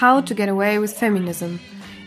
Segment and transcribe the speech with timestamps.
[0.00, 1.58] How to Get Away with Feminism.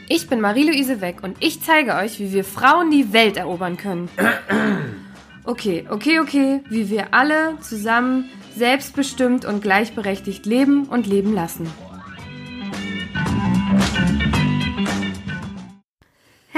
[0.08, 4.10] Ich bin Marie-Louise Weck und ich zeige euch, wie wir Frauen die Welt erobern können.
[5.46, 11.66] Okay, okay, okay, wie wir alle zusammen selbstbestimmt und gleichberechtigt leben und leben lassen.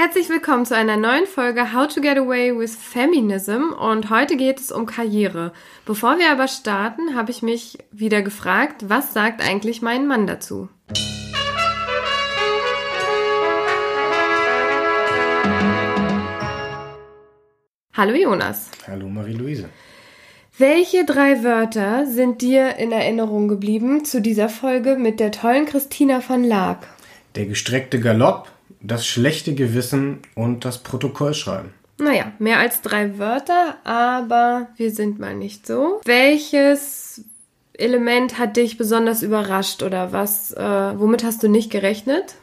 [0.04, 4.58] Herzlich willkommen zu einer neuen Folge How to Get Away with Feminism und heute geht
[4.58, 5.52] es um Karriere.
[5.86, 10.68] Bevor wir aber starten, habe ich mich wieder gefragt, was sagt eigentlich mein Mann dazu?
[17.96, 18.72] Hallo Jonas.
[18.88, 19.68] Hallo Marie-Louise.
[20.58, 26.20] Welche drei Wörter sind dir in Erinnerung geblieben zu dieser Folge mit der tollen Christina
[26.28, 26.88] van Laak?
[27.36, 28.50] Der gestreckte Galopp,
[28.82, 31.70] das schlechte Gewissen und das Protokollschreiben.
[31.98, 36.00] Naja, mehr als drei Wörter, aber wir sind mal nicht so.
[36.04, 37.24] Welches
[37.74, 42.34] Element hat dich besonders überrascht oder was, äh, womit hast du nicht gerechnet?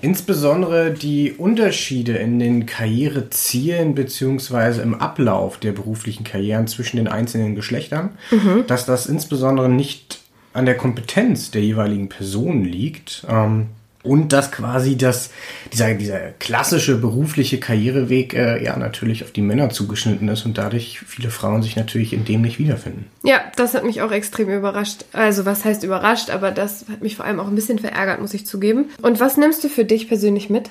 [0.00, 7.54] Insbesondere die Unterschiede in den Karrierezielen beziehungsweise im Ablauf der beruflichen Karrieren zwischen den einzelnen
[7.54, 8.64] Geschlechtern, mhm.
[8.68, 10.20] dass das insbesondere nicht
[10.52, 13.68] an der Kompetenz der jeweiligen Person liegt, ähm,
[14.02, 15.30] und dass quasi das,
[15.72, 21.00] dieser, dieser klassische berufliche Karriereweg äh, ja natürlich auf die Männer zugeschnitten ist und dadurch
[21.06, 23.06] viele Frauen sich natürlich in dem nicht wiederfinden.
[23.24, 25.04] Ja, das hat mich auch extrem überrascht.
[25.12, 28.34] Also was heißt überrascht, aber das hat mich vor allem auch ein bisschen verärgert, muss
[28.34, 28.86] ich zugeben.
[29.02, 30.70] Und was nimmst du für dich persönlich mit?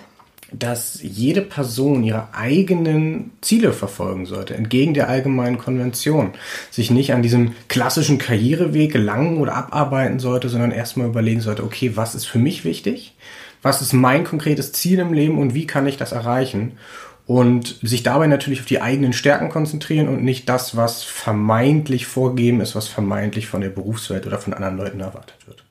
[0.52, 6.32] Dass jede Person ihre eigenen Ziele verfolgen sollte, entgegen der allgemeinen Konvention.
[6.72, 11.92] Sich nicht an diesem klassischen Karriereweg gelangen oder abarbeiten sollte, sondern erstmal überlegen sollte, okay,
[11.96, 13.14] was ist für mich wichtig?
[13.62, 16.74] Was ist mein konkretes Ziel im Leben und wie kann ich das erreichen?
[17.26, 22.62] Und sich dabei natürlich auf die eigenen Stärken konzentrieren und nicht das, was vermeintlich vorgegeben
[22.62, 25.67] ist, was vermeintlich von der Berufswelt oder von anderen Leuten erwartet wird.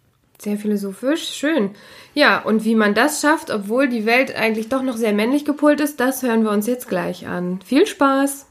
[0.46, 1.70] Sehr philosophisch, schön.
[2.14, 5.80] Ja, und wie man das schafft, obwohl die Welt eigentlich doch noch sehr männlich gepolt
[5.80, 7.58] ist, das hören wir uns jetzt gleich an.
[7.64, 8.46] Viel Spaß!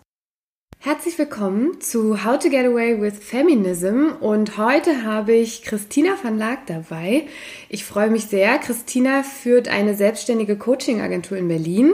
[0.80, 6.38] Herzlich willkommen zu How to Get Away with Feminism und heute habe ich Christina van
[6.38, 7.28] Laak dabei.
[7.70, 8.58] Ich freue mich sehr.
[8.58, 11.94] Christina führt eine selbstständige Coaching-Agentur in Berlin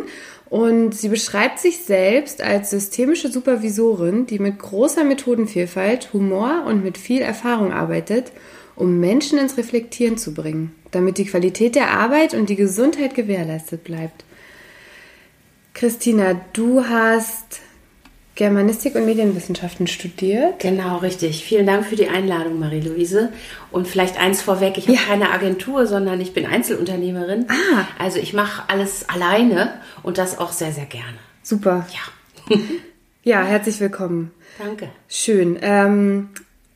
[0.49, 6.97] und sie beschreibt sich selbst als systemische Supervisorin, die mit großer Methodenvielfalt, Humor und mit
[6.97, 8.31] viel Erfahrung arbeitet–
[8.75, 13.83] um Menschen ins Reflektieren zu bringen, damit die Qualität der Arbeit und die Gesundheit gewährleistet
[13.83, 14.23] bleibt.
[15.73, 17.61] Christina, du hast
[18.35, 20.59] Germanistik und Medienwissenschaften studiert.
[20.59, 21.43] Genau, richtig.
[21.43, 23.31] Vielen Dank für die Einladung, Marie-Louise.
[23.71, 25.03] Und vielleicht eins vorweg, ich habe ja.
[25.05, 27.45] keine Agentur, sondern ich bin Einzelunternehmerin.
[27.49, 27.87] Ah.
[27.99, 31.17] Also ich mache alles alleine und das auch sehr, sehr gerne.
[31.43, 31.85] Super.
[32.49, 32.57] Ja.
[33.23, 34.31] ja, herzlich willkommen.
[34.57, 34.89] Danke.
[35.09, 35.59] Schön.
[35.61, 36.29] Ähm,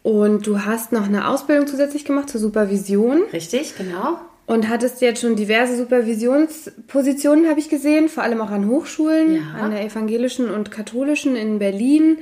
[0.06, 3.24] und du hast noch eine Ausbildung zusätzlich gemacht zur Supervision.
[3.34, 4.20] Richtig, genau.
[4.46, 9.60] Und hattest jetzt schon diverse Supervisionspositionen, habe ich gesehen, vor allem auch an Hochschulen, ja.
[9.60, 12.20] an der evangelischen und katholischen in Berlin.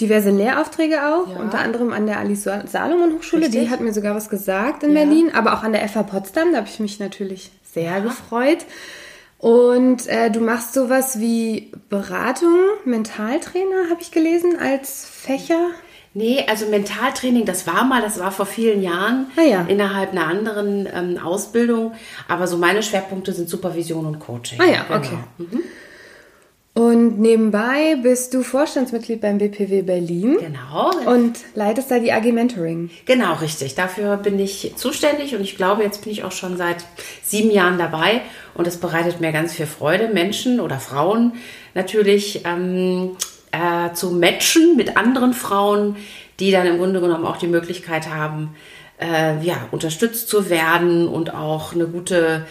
[0.00, 1.40] Diverse Lehraufträge auch, ja.
[1.40, 3.60] unter anderem an der Alice Salomon Hochschule, Richtig.
[3.60, 5.04] die hat mir sogar was gesagt in ja.
[5.04, 8.66] Berlin, aber auch an der FH Potsdam, da habe ich mich natürlich sehr gefreut.
[9.38, 15.70] Und äh, du machst sowas wie Beratung, Mentaltrainer, habe ich gelesen, als Fächer.
[16.14, 19.64] Nee, also Mentaltraining, das war mal, das war vor vielen Jahren ah, ja.
[19.66, 21.92] innerhalb einer anderen ähm, Ausbildung.
[22.28, 24.60] Aber so meine Schwerpunkte sind Supervision und Coaching.
[24.60, 24.98] Ah ja, genau.
[24.98, 25.18] okay.
[25.38, 25.62] Mhm.
[26.74, 30.38] Und nebenbei bist du Vorstandsmitglied beim BPW Berlin.
[30.40, 30.90] Genau.
[31.06, 32.88] Und leitest da die AG Mentoring.
[33.04, 33.74] Genau, richtig.
[33.74, 36.78] Dafür bin ich zuständig und ich glaube, jetzt bin ich auch schon seit
[37.22, 38.22] sieben Jahren dabei
[38.54, 41.34] und es bereitet mir ganz viel Freude, Menschen oder Frauen
[41.74, 43.16] natürlich ähm,
[43.52, 45.96] äh, zu matchen mit anderen Frauen,
[46.40, 48.56] die dann im Grunde genommen auch die Möglichkeit haben,
[49.00, 52.46] äh, ja, unterstützt zu werden und auch eine gute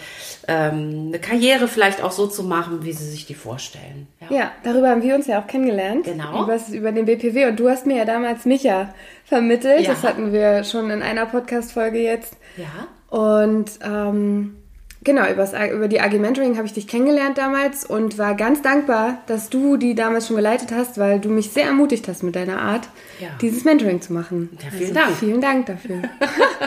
[0.48, 4.08] ähm, eine Karriere vielleicht auch so zu machen, wie sie sich die vorstellen.
[4.20, 4.36] Ja.
[4.36, 6.04] ja, darüber haben wir uns ja auch kennengelernt.
[6.04, 6.42] Genau.
[6.42, 7.46] Über, über den BPW.
[7.46, 8.92] Und du hast mir ja damals Micha
[9.24, 9.82] vermittelt.
[9.82, 9.90] Ja.
[9.90, 12.36] Das hatten wir schon in einer Podcast-Folge jetzt.
[12.56, 13.16] Ja.
[13.16, 14.56] Und ähm,
[15.04, 19.50] Genau, über die AG Mentoring habe ich dich kennengelernt damals und war ganz dankbar, dass
[19.50, 22.88] du die damals schon geleitet hast, weil du mich sehr ermutigt hast mit deiner Art,
[23.18, 23.28] ja.
[23.40, 24.56] dieses Mentoring zu machen.
[24.62, 25.16] Ja, vielen also, Dank.
[25.18, 26.02] Vielen Dank dafür.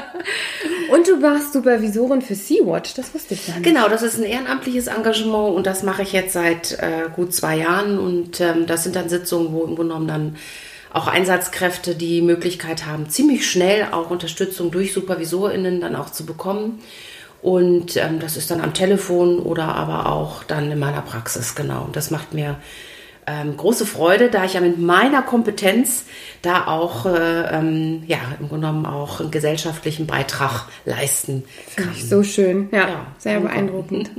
[0.92, 3.64] und du warst Supervisorin für Sea-Watch, das wusste ich nicht.
[3.64, 7.58] Genau, das ist ein ehrenamtliches Engagement und das mache ich jetzt seit äh, gut zwei
[7.58, 10.36] Jahren und ähm, das sind dann Sitzungen, wo im Grunde genommen dann
[10.92, 16.80] auch Einsatzkräfte die Möglichkeit haben, ziemlich schnell auch Unterstützung durch SupervisorInnen dann auch zu bekommen.
[17.45, 21.83] Und ähm, das ist dann am Telefon oder aber auch dann in meiner Praxis, genau.
[21.83, 22.56] Und das macht mir
[23.27, 26.06] ähm, große Freude, da ich ja mit meiner Kompetenz
[26.42, 31.44] da auch, äh, ähm, ja, im Grunde genommen auch einen gesellschaftlichen Beitrag leisten
[31.75, 31.86] kann.
[31.86, 32.69] Finde ich so schön.
[32.71, 34.09] Ja, Ja, sehr beeindruckend.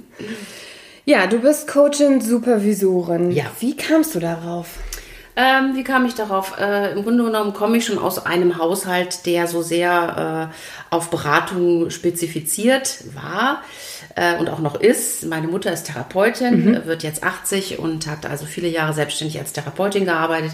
[1.04, 3.32] Ja, du bist Coachin, Supervisorin.
[3.32, 3.46] Ja.
[3.58, 4.68] Wie kamst du darauf?
[5.38, 6.58] Ähm, wie kam ich darauf?
[6.58, 11.10] Äh, Im Grunde genommen komme ich schon aus einem Haushalt, der so sehr äh, auf
[11.10, 13.62] Beratung spezifiziert war
[14.14, 15.26] äh, und auch noch ist.
[15.26, 20.06] Meine Mutter ist Therapeutin, wird jetzt 80 und hat also viele Jahre selbstständig als Therapeutin
[20.06, 20.52] gearbeitet.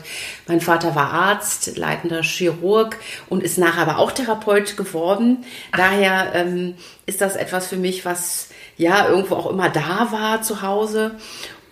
[0.49, 2.97] Mein Vater war Arzt, leitender Chirurg
[3.29, 5.45] und ist nachher aber auch Therapeut geworden.
[5.77, 6.75] Daher ähm,
[7.07, 11.13] ist das etwas für mich, was ja irgendwo auch immer da war zu Hause.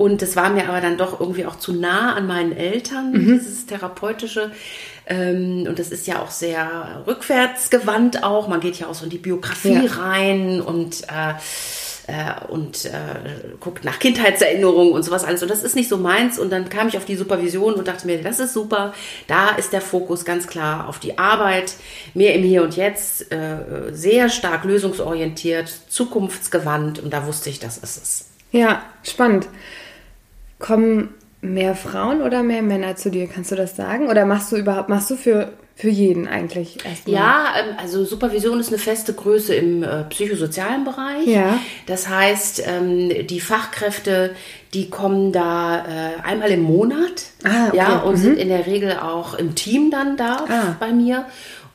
[0.00, 3.67] Und es war mir aber dann doch irgendwie auch zu nah an meinen Eltern, dieses
[3.67, 4.50] Therapeutische.
[5.06, 8.49] Ähm, und das ist ja auch sehr rückwärtsgewandt auch.
[8.49, 9.93] Man geht ja auch so in die Biografie Ja.
[9.99, 11.35] rein und, äh,
[12.06, 12.91] äh, und äh,
[13.61, 15.43] guckt nach Kindheitserinnerungen und sowas alles.
[15.43, 16.38] Und das ist nicht so meins.
[16.38, 18.94] Und dann kam ich auf die Supervision und dachte mir, das ist super.
[19.26, 21.75] Da ist der Fokus ganz klar auf die Arbeit,
[22.14, 27.00] mehr im Hier und Jetzt, äh, sehr stark lösungsorientiert, zukunftsgewandt.
[27.00, 28.25] Und da wusste ich, das ist es.
[28.50, 29.46] Ja, spannend.
[30.61, 31.09] Kommen
[31.41, 33.27] mehr Frauen oder mehr Männer zu dir?
[33.27, 34.09] Kannst du das sagen?
[34.09, 37.15] Oder machst du überhaupt, machst du für, für jeden eigentlich erstmal?
[37.17, 41.27] Ja, ähm, also Supervision ist eine feste Größe im äh, psychosozialen Bereich.
[41.27, 41.59] Ja.
[41.87, 44.35] Das heißt, ähm, die Fachkräfte,
[44.75, 47.23] die kommen da äh, einmal im Monat.
[47.43, 47.77] Ah, okay.
[47.79, 50.77] Ja, und sind in der Regel auch im Team dann da Ah.
[50.79, 51.25] bei mir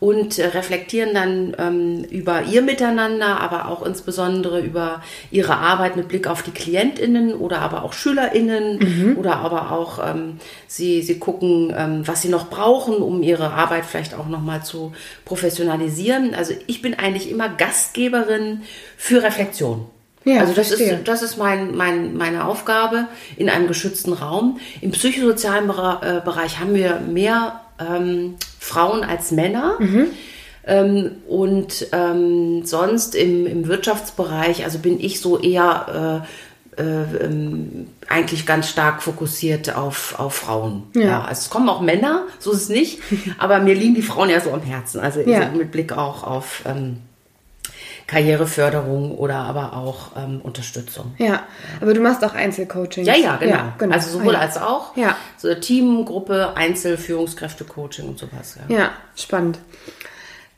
[0.06, 6.08] und äh, reflektieren dann ähm, über ihr Miteinander, aber auch insbesondere über ihre Arbeit mit
[6.08, 10.38] Blick auf die KlientInnen oder aber auch SchülerInnen oder aber auch ähm,
[10.68, 14.94] sie, sie gucken, ähm, was sie noch brauchen, um ihre Arbeit vielleicht auch nochmal zu
[15.26, 16.36] professionalisieren.
[16.36, 18.62] Also ich bin eigentlich immer Gastgeberin
[18.98, 19.88] für Reflexion.
[20.24, 20.98] Ja, also das verstehe.
[20.98, 23.08] ist, das ist mein, mein, meine Aufgabe
[23.38, 24.60] in einem geschützten Raum.
[24.82, 29.78] Im psychosozialen äh, Bereich haben wir mehr ähm, Frauen als Männer.
[30.68, 36.24] Ähm, und ähm, sonst im, im Wirtschaftsbereich, also bin ich so eher
[36.78, 40.84] äh, äh, ähm, eigentlich ganz stark fokussiert auf, auf Frauen.
[40.96, 41.22] Ja.
[41.22, 43.00] also es kommen auch Männer, so ist es nicht,
[43.38, 45.00] aber mir liegen die Frauen ja so am Herzen.
[45.00, 45.50] Also Ja.
[45.56, 46.98] mit Blick auch auf ähm,
[48.08, 51.16] Karriereförderung oder aber auch ähm, Unterstützung.
[51.18, 51.44] Ja,
[51.82, 53.04] aber du machst auch Einzelcoaching.
[53.06, 53.38] Ja, ja,
[53.78, 53.94] genau.
[53.94, 54.46] Also sowohl Ah, ja.
[54.46, 54.96] als auch.
[54.96, 55.16] Ja.
[55.38, 58.58] So Team, Gruppe, Einzel, Führungskräfte-Coaching und sowas.
[58.70, 58.78] Ja.
[58.78, 59.60] Ja, spannend.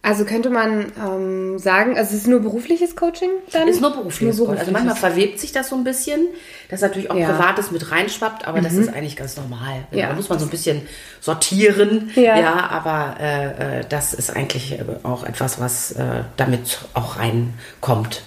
[0.07, 3.67] Also könnte man ähm, sagen, also es ist nur berufliches Coaching dann?
[3.67, 4.37] Ist nur berufliches.
[4.37, 4.59] Nur Coaching.
[4.61, 5.15] Also manchmal berufliches.
[5.15, 6.27] verwebt sich das so ein bisschen,
[6.69, 7.27] dass natürlich auch Ja.
[7.27, 7.37] Mhm.
[7.37, 9.85] Privates mit reinschwappt, aber das ist eigentlich ganz normal.
[9.91, 10.07] Ja.
[10.07, 10.83] Da muss man so ein bisschen
[11.19, 12.11] sortieren.
[12.15, 12.69] Ja.
[12.69, 18.23] aber äh, äh, das ist eigentlich äh, auch etwas, was äh, damit auch reinkommt.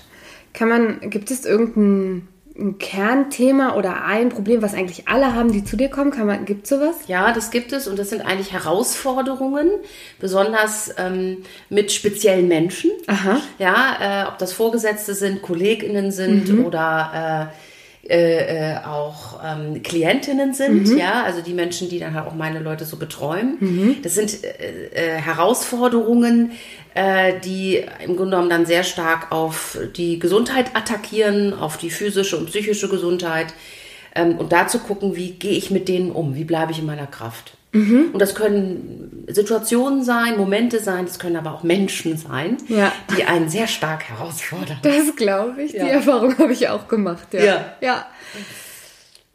[0.53, 2.29] Kann man, gibt es irgendein
[2.61, 6.11] ein Kernthema oder ein Problem, was eigentlich alle haben, die zu dir kommen?
[6.11, 6.97] Kann gibt sowas?
[7.07, 9.71] Ja, das gibt es und das sind eigentlich Herausforderungen,
[10.19, 12.91] besonders ähm, mit speziellen Menschen.
[13.07, 13.41] Aha.
[13.59, 17.70] Ja, äh, ob das Vorgesetzte sind, KollegInnen sind oder äh,
[18.09, 22.59] äh, äh, auch ähm, Klientinnen sind, ja, also die Menschen, die dann halt auch meine
[22.59, 23.59] Leute so betreuen.
[24.03, 26.53] Das sind äh, äh, Herausforderungen,
[26.95, 32.39] äh, die im Grunde genommen dann sehr stark auf die Gesundheit attackieren, auf die physische
[32.39, 33.53] und psychische Gesundheit.
[34.15, 36.87] Ähm, und da zu gucken, wie gehe ich mit denen um, wie bleibe ich in
[36.87, 37.53] meiner Kraft.
[37.73, 42.93] Und das können Situationen sein, Momente sein, das können aber auch Menschen sein, Ja.
[43.17, 44.79] die einen sehr stark herausfordern.
[44.83, 45.73] Das glaube ich.
[45.73, 45.85] Ja.
[45.85, 47.29] Die Erfahrung habe ich auch gemacht.
[47.33, 47.45] Ja.
[47.45, 47.75] Ja.
[47.81, 48.07] ja.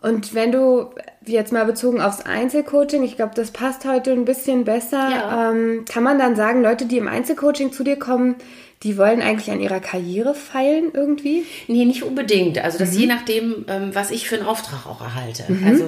[0.01, 0.89] Und wenn du
[1.27, 5.51] jetzt mal bezogen aufs Einzelcoaching, ich glaube, das passt heute ein bisschen besser, Ja.
[5.51, 8.35] ähm, kann man dann sagen, Leute, die im Einzelcoaching zu dir kommen,
[8.83, 11.43] die wollen eigentlich an ihrer Karriere feilen irgendwie?
[11.67, 12.59] Nee, nicht unbedingt.
[12.63, 12.79] Also Mhm.
[12.79, 15.43] das je nachdem, ähm, was ich für einen Auftrag auch erhalte.
[15.65, 15.85] Also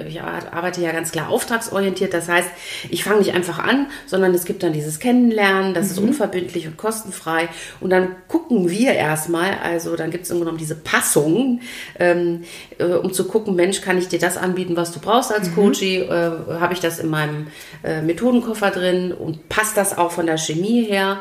[0.00, 2.12] äh, ich ar- arbeite ja ganz klar auftragsorientiert.
[2.12, 2.48] Das heißt,
[2.88, 5.90] ich fange nicht einfach an, sondern es gibt dann dieses Kennenlernen, das Mhm.
[5.92, 7.48] ist unverbindlich und kostenfrei.
[7.78, 11.60] Und dann gucken wir erstmal, also dann gibt es im Grunde genommen diese Passung,
[12.00, 12.42] ähm,
[12.78, 15.36] äh, um zu gucken, Mensch, kann ich dir das anbieten, was du brauchst Mhm.
[15.36, 15.96] als Coachie?
[15.98, 17.46] Äh, Habe ich das in meinem
[17.82, 21.20] äh, Methodenkoffer drin und passt das auch von der Chemie her?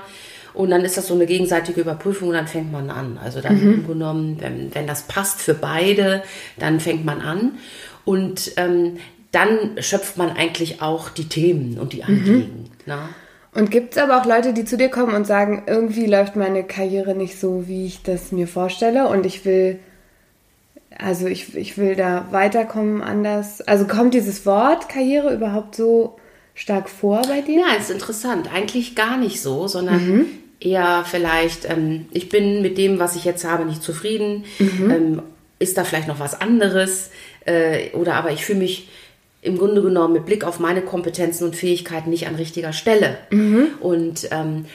[0.53, 3.19] Und dann ist das so eine gegenseitige Überprüfung und dann fängt man an.
[3.23, 6.23] Also dann Grunde genommen, wenn, wenn das passt für beide,
[6.57, 7.51] dann fängt man an.
[8.03, 8.97] Und ähm,
[9.31, 12.71] dann schöpft man eigentlich auch die Themen und die Anliegen.
[12.87, 13.09] Na?
[13.53, 16.63] Und gibt es aber auch Leute, die zu dir kommen und sagen, irgendwie läuft meine
[16.63, 19.79] Karriere nicht so, wie ich das mir vorstelle und ich will,
[20.98, 23.62] also ich, ich will da weiterkommen anders.
[23.62, 26.17] Also kommt dieses Wort Karriere überhaupt so
[26.55, 27.60] stark vor bei dir?
[27.60, 28.53] Ja, ist interessant.
[28.53, 30.25] Eigentlich gar nicht so, sondern
[30.60, 34.43] eher vielleicht, ähm, ich bin mit dem, was ich jetzt habe, nicht zufrieden.
[34.60, 35.22] Ähm,
[35.60, 37.12] ist da vielleicht noch was anderes?
[37.46, 38.89] Äh, oder aber ich fühle mich
[39.41, 43.17] im Grunde genommen mit Blick auf meine Kompetenzen und Fähigkeiten nicht an richtiger Stelle.
[43.79, 44.65] Und ähm,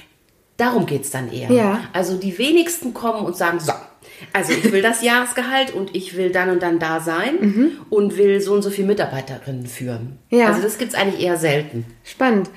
[0.56, 1.50] darum geht es dann eher.
[1.50, 1.80] Ja.
[1.92, 3.72] Also die wenigsten kommen und sagen, so,
[4.32, 8.40] also ich will das Jahresgehalt und ich will dann und dann da sein und will
[8.40, 10.18] so und so viele Mitarbeiterinnen führen.
[10.30, 10.48] Ja.
[10.48, 11.84] Also das gibt es eigentlich eher selten.
[12.04, 12.50] Spannend.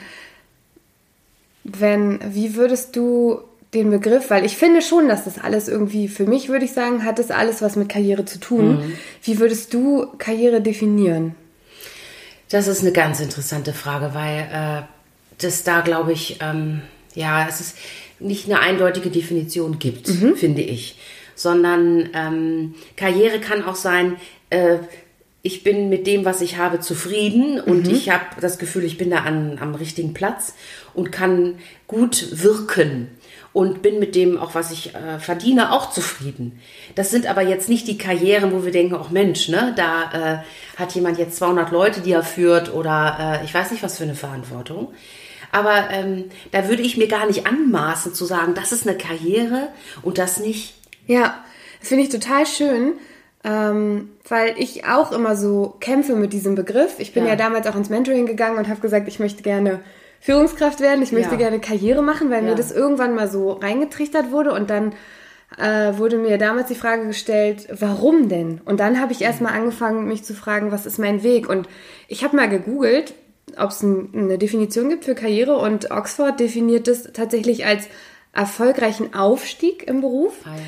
[1.64, 3.42] Wenn, wie würdest du
[3.74, 7.04] den Begriff, weil ich finde schon, dass das alles irgendwie, für mich würde ich sagen,
[7.04, 8.94] hat das alles was mit Karriere zu tun.
[9.24, 11.36] Wie würdest du Karriere definieren?
[12.50, 14.84] Das ist eine ganz interessante Frage, weil äh,
[15.40, 16.82] das da, glaube ich, ähm,
[17.14, 17.78] ja, es ist
[18.20, 20.98] nicht eine eindeutige Definition gibt, finde ich.
[21.38, 24.18] Sondern ähm, Karriere kann auch sein,
[24.50, 24.80] äh,
[25.44, 29.12] ich bin mit dem, was ich habe, zufrieden und ich habe das Gefühl, ich bin
[29.12, 30.56] da an, am richtigen Platz
[30.94, 33.08] und kann gut wirken
[33.54, 36.60] und bin mit dem, auch was ich äh, verdiene, auch zufrieden.
[36.96, 40.80] Das sind aber jetzt nicht die Karrieren, wo wir denken, auch Mensch, ne, da äh,
[40.80, 44.04] hat jemand jetzt 200 Leute, die er führt oder äh, ich weiß nicht, was für
[44.04, 44.94] eine Verantwortung.
[45.52, 49.70] Aber ähm, da würde ich mir gar nicht anmaßen zu sagen, das ist eine Karriere
[50.02, 50.74] und das nicht.
[51.08, 51.44] Ja,
[51.80, 52.94] das finde ich total schön,
[53.44, 56.96] ähm, weil ich auch immer so kämpfe mit diesem Begriff.
[57.00, 57.36] Ich bin ja, Ja.
[57.36, 59.80] damals auch ins Mentoring gegangen und habe gesagt, ich möchte gerne
[60.20, 61.38] Führungskraft werden, ich möchte Ja.
[61.38, 62.56] gerne Karriere machen, weil mir Ja.
[62.56, 64.94] das irgendwann mal so reingetrichtert wurde und dann
[65.58, 68.60] äh, wurde mir damals die Frage gestellt, warum denn?
[68.66, 71.48] Und dann habe ich erstmal angefangen, mich zu fragen, was ist mein Weg?
[71.48, 71.70] Und
[72.10, 73.14] ich habe mal gegoogelt,
[73.58, 77.88] ob es ein, eine Definition gibt für Karriere und Oxford definiert es tatsächlich als
[78.34, 80.34] erfolgreichen Aufstieg im Beruf.
[80.44, 80.62] Ah, ja.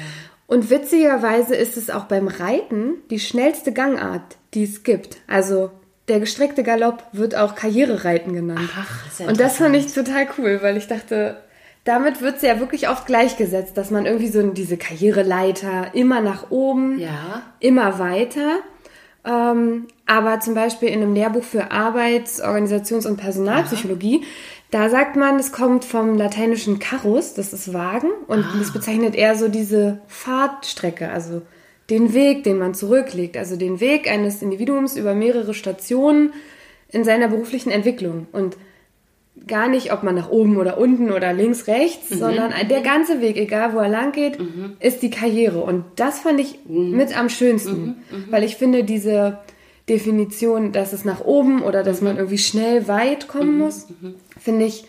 [0.49, 5.17] Und witzigerweise ist es auch beim Reiten die schnellste Gangart, die es gibt.
[5.27, 5.69] Also
[6.07, 8.67] der gestreckte Galopp wird auch Karrierereiten genannt.
[8.75, 11.37] Ach, ja Und das fand ich total cool, weil ich dachte,
[11.83, 16.49] damit wird es ja wirklich oft gleichgesetzt, dass man irgendwie so diese Karriereleiter immer nach
[16.49, 17.43] oben, Ja.
[17.59, 18.57] immer weiter.
[19.23, 24.23] Ähm, aber zum Beispiel in einem Lehrbuch für Arbeits-, Organisations- und Personalpsychologie,
[24.71, 29.35] da sagt man, es kommt vom lateinischen carus, das ist Wagen, und das bezeichnet eher
[29.35, 31.41] so diese Fahrtstrecke, also
[31.89, 36.33] den Weg, den man zurücklegt, also den Weg eines Individuums über mehrere Stationen
[36.91, 38.27] in seiner beruflichen Entwicklung.
[38.31, 38.57] Und
[39.47, 43.37] gar nicht, ob man nach oben oder unten oder links, rechts, sondern der ganze Weg,
[43.37, 44.37] egal wo er lang geht,
[44.79, 45.61] ist die Karriere.
[45.61, 49.39] Und das fand ich mit am schönsten, weil ich finde diese
[49.87, 53.87] Definition, dass es nach oben oder dass man irgendwie schnell weit kommen muss,
[54.39, 54.85] finde ich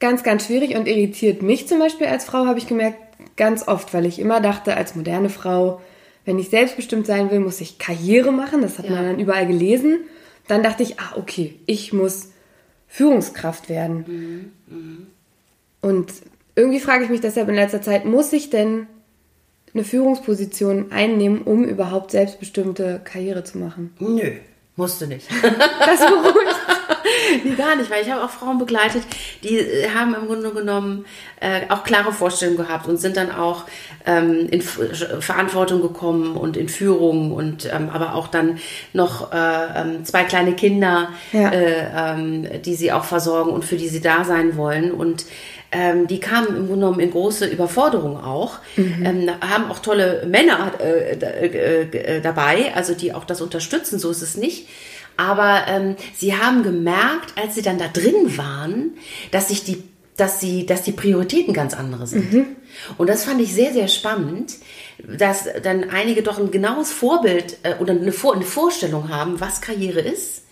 [0.00, 2.98] ganz, ganz schwierig und irritiert mich zum Beispiel als Frau, habe ich gemerkt,
[3.36, 5.80] ganz oft, weil ich immer dachte, als moderne Frau,
[6.24, 8.62] wenn ich selbstbestimmt sein will, muss ich Karriere machen.
[8.62, 10.00] Das hat man dann überall gelesen.
[10.48, 12.30] Dann dachte ich, ah, okay, ich muss
[12.88, 14.52] Führungskraft werden.
[15.80, 16.12] Und
[16.54, 18.86] irgendwie frage ich mich deshalb in letzter Zeit, muss ich denn
[19.74, 23.94] eine Führungsposition einnehmen, um überhaupt selbstbestimmte Karriere zu machen?
[23.98, 24.32] Nö,
[24.76, 25.28] musste nicht.
[25.30, 26.56] Das beruhigt.
[27.44, 29.02] nee, gar nicht, weil ich habe auch Frauen begleitet,
[29.42, 31.04] die äh, haben im Grunde genommen
[31.40, 33.64] äh, auch klare Vorstellungen gehabt und sind dann auch
[34.06, 34.80] ähm, in F
[35.20, 38.58] Verantwortung gekommen und in Führung und ähm, aber auch dann
[38.92, 41.50] noch äh, ähm, zwei kleine Kinder, Ja.
[41.50, 45.24] äh, ähm, die sie auch versorgen und für die sie da sein wollen und
[45.74, 50.72] ähm, die kamen im Grunde genommen in große Überforderung auch, ähm, haben auch tolle Männer
[50.78, 54.68] äh, äh, äh, dabei, also die auch das unterstützen, so ist es nicht.
[55.16, 58.92] Aber ähm, sie haben gemerkt, als sie dann da drin waren,
[59.30, 59.82] dass sich die,
[60.16, 62.46] dass sie, dass die Prioritäten ganz andere sind.
[62.98, 64.54] Und das fand ich sehr, sehr spannend,
[64.98, 69.60] dass dann einige doch ein genaues Vorbild äh, oder eine, Vor eine Vorstellung haben, was
[69.60, 70.42] Karriere ist.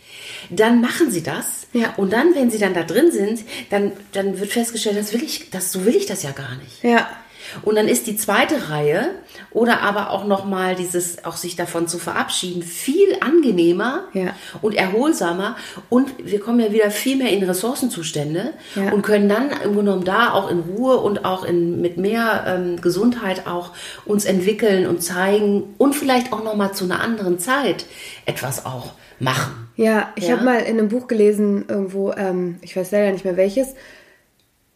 [0.50, 1.66] Dann machen sie das.
[1.72, 1.94] Ja.
[1.96, 5.50] Und dann, wenn sie dann da drin sind, dann, dann wird festgestellt, das will ich,
[5.50, 6.82] das, so will ich das ja gar nicht.
[6.82, 7.08] Ja.
[7.62, 9.10] Und dann ist die zweite Reihe
[9.50, 14.34] oder aber auch nochmal dieses, auch sich davon zu verabschieden, viel angenehmer Ja.
[14.62, 15.56] und erholsamer.
[15.88, 18.92] Und wir kommen ja wieder viel mehr in Ressourcenzustände Ja.
[18.92, 22.44] und können dann im Grunde genommen da auch in Ruhe und auch in, mit mehr
[22.46, 23.70] ähm, Gesundheit auch
[24.04, 27.84] uns entwickeln und zeigen und vielleicht auch nochmal zu einer anderen Zeit
[28.26, 29.68] etwas auch machen.
[29.76, 30.36] Ja, ich Ja.
[30.36, 33.74] habe mal in einem Buch gelesen, irgendwo, ähm, ich weiß leider nicht mehr welches,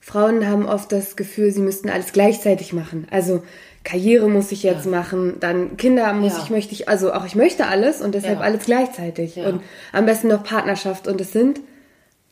[0.06, 3.06] Frauen haben oft das Gefühl, sie müssten alles gleichzeitig machen.
[3.10, 3.42] Also
[3.84, 6.42] Karriere muss ich jetzt machen, dann Kinder muss Ja.
[6.44, 8.44] ich, möchte ich, also auch ich möchte alles und deshalb Ja.
[8.44, 9.36] alles gleichzeitig.
[9.36, 9.48] Ja.
[9.48, 11.08] Und am besten noch Partnerschaft.
[11.08, 11.60] Und es sind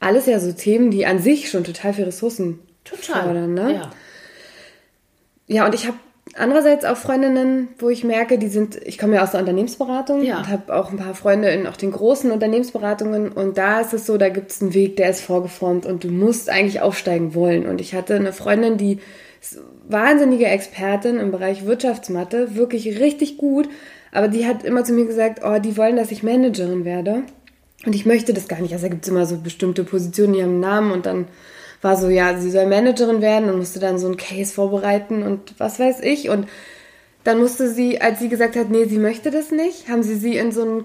[0.00, 3.54] alles ja so Themen, die an sich schon total viel Ressourcen fordern.
[3.54, 3.72] Ne?
[3.74, 3.90] Ja.
[5.46, 5.96] Ja, und ich habe
[6.36, 10.38] andererseits auch Freundinnen, wo ich merke, die sind, ich komme ja aus der Unternehmensberatung Ja.
[10.38, 14.06] und habe auch ein paar Freunde in auch den großen Unternehmensberatungen und da ist es
[14.06, 17.66] so, da gibt es einen Weg, der ist vorgeformt und du musst eigentlich aufsteigen wollen.
[17.66, 18.98] Und ich hatte eine Freundin, die
[19.88, 23.68] wahnsinnige Expertin im Bereich Wirtschaftsmathe, wirklich richtig gut,
[24.12, 27.22] aber die hat immer zu mir gesagt, oh, die wollen, dass ich Managerin werde.
[27.84, 28.72] Und ich möchte das gar nicht.
[28.72, 31.26] Also da gibt es immer so bestimmte Positionen, die haben einen Namen und dann
[31.82, 35.54] war so, ja, sie soll Managerin werden und musste dann so ein Case vorbereiten und
[35.58, 36.30] was weiß ich.
[36.30, 36.48] Und
[37.24, 40.36] dann musste sie, als sie gesagt hat, nee, sie möchte das nicht, haben sie sie
[40.36, 40.84] in so ein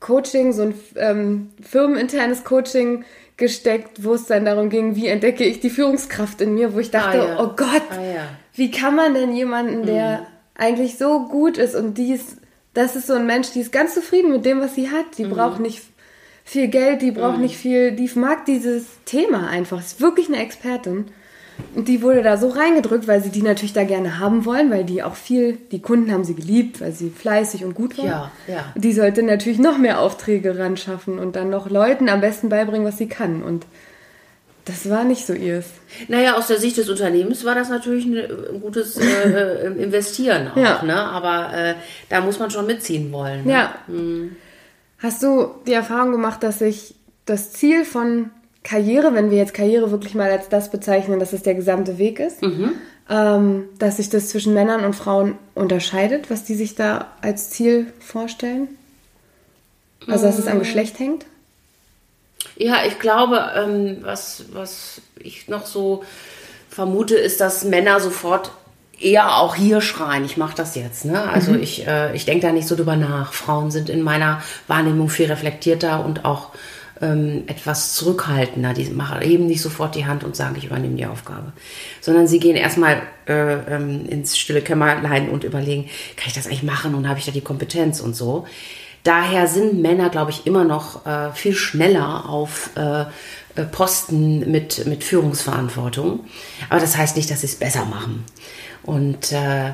[0.00, 3.04] Coaching, so ein ähm, firmeninternes Coaching
[3.36, 6.90] gesteckt, wo es dann darum ging, wie entdecke ich die Führungskraft in mir, wo ich
[6.90, 7.40] dachte, Ah, ja.
[7.40, 8.28] oh Gott, Ah, ja.
[8.54, 10.26] wie kann man denn jemanden, der
[10.56, 12.36] eigentlich so gut ist und die ist,
[12.74, 15.06] das ist so ein Mensch, die ist ganz zufrieden mit dem, was sie hat.
[15.18, 15.82] Die braucht nicht
[16.48, 19.78] viel Geld, die braucht nicht viel, die mag dieses Thema einfach.
[19.80, 21.04] Ist wirklich eine Expertin.
[21.74, 24.84] Und die wurde da so reingedrückt, weil sie die natürlich da gerne haben wollen, weil
[24.84, 28.04] die auch viel, die Kunden haben sie geliebt, weil sie fleißig und gut war.
[28.06, 28.64] Ja, ja.
[28.76, 32.86] Die sollte natürlich noch mehr Aufträge ran schaffen und dann noch Leuten am besten beibringen,
[32.86, 33.42] was sie kann.
[33.42, 33.66] Und
[34.64, 35.66] das war nicht so ihrs.
[36.08, 39.04] Naja, aus der Sicht des Unternehmens war das natürlich ein, gutes äh,
[39.66, 40.82] äh, Investieren auch, Ja.
[40.84, 40.94] ne?
[40.96, 41.74] Aber äh,
[42.08, 43.44] da muss man schon mitziehen wollen.
[43.44, 43.52] Ne?
[43.52, 43.74] Ja.
[44.98, 48.30] Hast du die Erfahrung gemacht, dass sich das Ziel von
[48.64, 52.18] Karriere, wenn wir jetzt Karriere wirklich mal als das bezeichnen, dass es der gesamte Weg
[52.18, 52.42] ist,
[53.08, 57.92] ähm, dass sich das zwischen Männern und Frauen unterscheidet, was die sich da als Ziel
[58.00, 58.68] vorstellen?
[60.06, 61.26] Also, dass es am Geschlecht hängt?
[62.56, 66.04] Ja, ich glaube, ähm, was, was ich noch so
[66.68, 68.52] vermute, ist, dass Männer sofort
[69.00, 71.04] eher auch hier schreien, ich mache das jetzt.
[71.04, 71.22] Ne?
[71.22, 73.32] Also ich, äh, ich denke da nicht so drüber nach.
[73.32, 76.50] Frauen sind in meiner Wahrnehmung viel reflektierter und auch
[77.00, 78.74] ähm, etwas zurückhaltender.
[78.74, 81.52] Die machen eben nicht sofort die Hand und sagen, ich übernehme die Aufgabe.
[82.00, 85.84] Sondern sie gehen erstmal äh, ähm, ins stille Kämmerlein und überlegen,
[86.16, 88.46] kann ich das eigentlich machen und habe ich da die Kompetenz und so.
[89.04, 93.04] Daher sind Männer, glaube ich, immer noch äh, viel schneller auf äh,
[93.64, 96.20] Posten mit, mit Führungsverantwortung.
[96.68, 98.24] Aber das heißt nicht, dass sie es besser machen.
[98.82, 99.72] Und äh,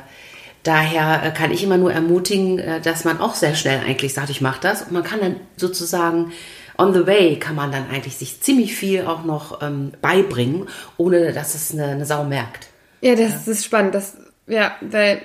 [0.63, 4.31] daher äh, kann ich immer nur ermutigen, äh, dass man auch sehr schnell eigentlich sagt,
[4.31, 4.83] ich mache das.
[4.83, 6.33] Und man kann dann sozusagen
[6.77, 11.33] on the way kann man dann eigentlich sich ziemlich viel auch noch ähm, beibringen, ohne
[11.33, 12.69] dass es eine, eine Sau merkt.
[13.01, 13.95] Ja, das ist spannend.
[13.95, 15.21] Das, ja, weil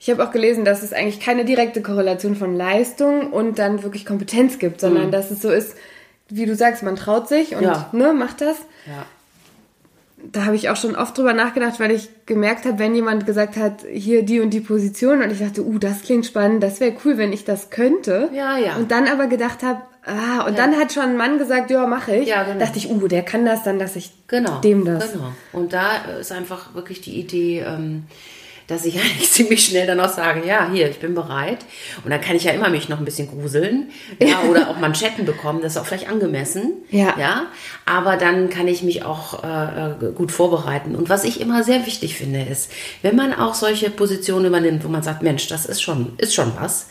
[0.00, 4.06] ich habe auch gelesen, dass es eigentlich keine direkte Korrelation von Leistung und dann wirklich
[4.06, 5.76] Kompetenz gibt, sondern dass es so ist,
[6.30, 7.88] wie du sagst, man traut sich und Ja.
[7.92, 8.56] ne, macht das.
[8.86, 9.04] Ja.
[10.32, 13.56] Da habe ich auch schon oft drüber nachgedacht, weil ich gemerkt habe, wenn jemand gesagt
[13.56, 16.92] hat, hier die und die Position und ich dachte, uh, das klingt spannend, das wäre
[17.04, 18.28] cool, wenn ich das könnte.
[18.34, 18.76] Ja, ja.
[18.76, 22.14] Und dann aber gedacht habe, ah, und dann hat schon ein Mann gesagt, ja, mache
[22.16, 22.28] ich.
[22.28, 22.58] Ja, genau.
[22.58, 24.60] Dachte ich, uh, der kann das, dann lasse ich Genau.
[24.60, 25.12] dem das.
[25.12, 25.32] Genau.
[25.54, 28.04] Und da ist einfach wirklich die Idee, ähm,
[28.70, 31.58] dass ich eigentlich ziemlich schnell dann auch sage, ja, hier, ich bin bereit.
[32.04, 33.90] Und dann kann ich ja immer mich noch ein bisschen gruseln.
[34.20, 36.72] Ja, oder auch Manschetten bekommen, das ist auch vielleicht angemessen.
[36.90, 37.14] Ja.
[37.18, 37.46] Ja.
[37.84, 40.94] Aber dann kann ich mich auch äh, äh, gut vorbereiten.
[40.94, 42.70] Und was ich immer sehr wichtig finde, ist,
[43.02, 46.52] wenn man auch solche Positionen übernimmt, wo man sagt, Mensch, das ist schon, ist schon
[46.58, 46.86] was.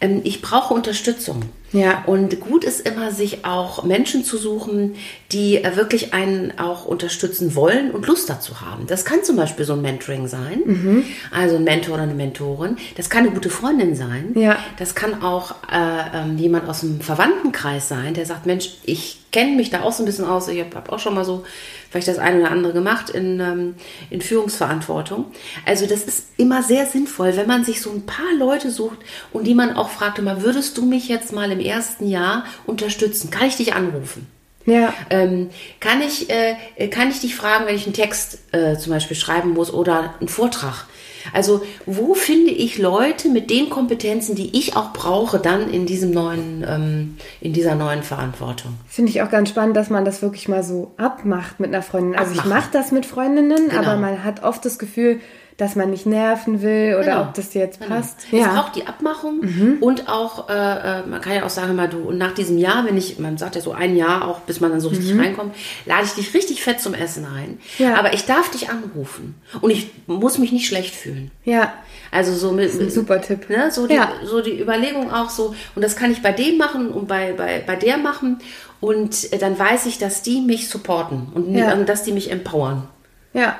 [0.00, 1.42] Ähm, ich brauche Unterstützung.
[1.72, 2.02] Ja.
[2.06, 4.96] Und gut ist immer, sich auch Menschen zu suchen,
[5.32, 8.86] die äh, wirklich einen auch unterstützen wollen und Lust dazu haben.
[8.86, 11.04] Das kann zum Beispiel so ein Mentoring sein, Mhm.
[11.30, 12.76] also ein Mentor oder eine Mentorin.
[12.96, 14.32] Das kann eine gute Freundin sein.
[14.34, 14.58] Ja.
[14.78, 19.56] Das kann auch äh, ähm, jemand aus dem Verwandtenkreis sein, der sagt, Mensch, ich kenne
[19.56, 20.48] mich da auch so ein bisschen aus.
[20.48, 21.44] Ich habe hab auch schon mal so
[21.90, 23.74] vielleicht das eine oder andere gemacht in, ähm,
[24.10, 25.26] in Führungsverantwortung.
[25.66, 28.98] Also das ist immer sehr sinnvoll, wenn man sich so ein paar Leute sucht
[29.32, 33.30] und die man auch fragt, würdest du mich jetzt mal im ersten Jahr unterstützen?
[33.30, 34.26] Kann ich dich anrufen?
[34.66, 34.92] Ja.
[35.08, 39.16] Ähm, kann, ich, äh, kann ich dich fragen, wenn ich einen Text äh, zum Beispiel
[39.16, 40.86] schreiben muss oder einen Vortrag?
[41.34, 46.12] Also wo finde ich Leute mit den Kompetenzen, die ich auch brauche, dann in diesem
[46.12, 48.74] neuen, ähm, in dieser neuen Verantwortung?
[48.88, 52.18] Finde ich auch ganz spannend, dass man das wirklich mal so abmacht mit einer Freundin.
[52.18, 52.58] Also ich Abmachen.
[52.58, 53.82] mache das mit Freundinnen, Genau.
[53.82, 55.20] aber man hat oft das Gefühl,
[55.60, 57.20] dass man nicht nerven will oder Genau.
[57.22, 57.94] ob das dir jetzt Genau.
[57.96, 58.20] passt.
[58.32, 60.52] Es braucht die Abmachung und auch, äh,
[61.00, 63.36] äh, man kann ja auch sagen, mal du, und nach diesem Jahr, wenn ich, man
[63.38, 65.54] sagt ja so ein Jahr auch, bis man dann so richtig reinkommt,
[65.86, 67.58] lade ich dich richtig fett zum Essen ein.
[67.78, 67.96] Ja.
[67.96, 71.30] Aber ich darf dich anrufen und ich muss mich nicht schlecht fühlen.
[71.44, 71.72] Ja,
[72.12, 73.48] Also so mit, ein super Tipp.
[73.50, 74.10] Ne, so, die, Ja.
[74.24, 77.62] so die Überlegung auch so, und das kann ich bei dem machen und bei, bei,
[77.64, 78.38] bei der machen.
[78.80, 81.74] Und äh, dann weiß ich, dass die mich supporten und Ja.
[81.74, 82.88] und dass die mich empowern.
[83.34, 83.56] ja,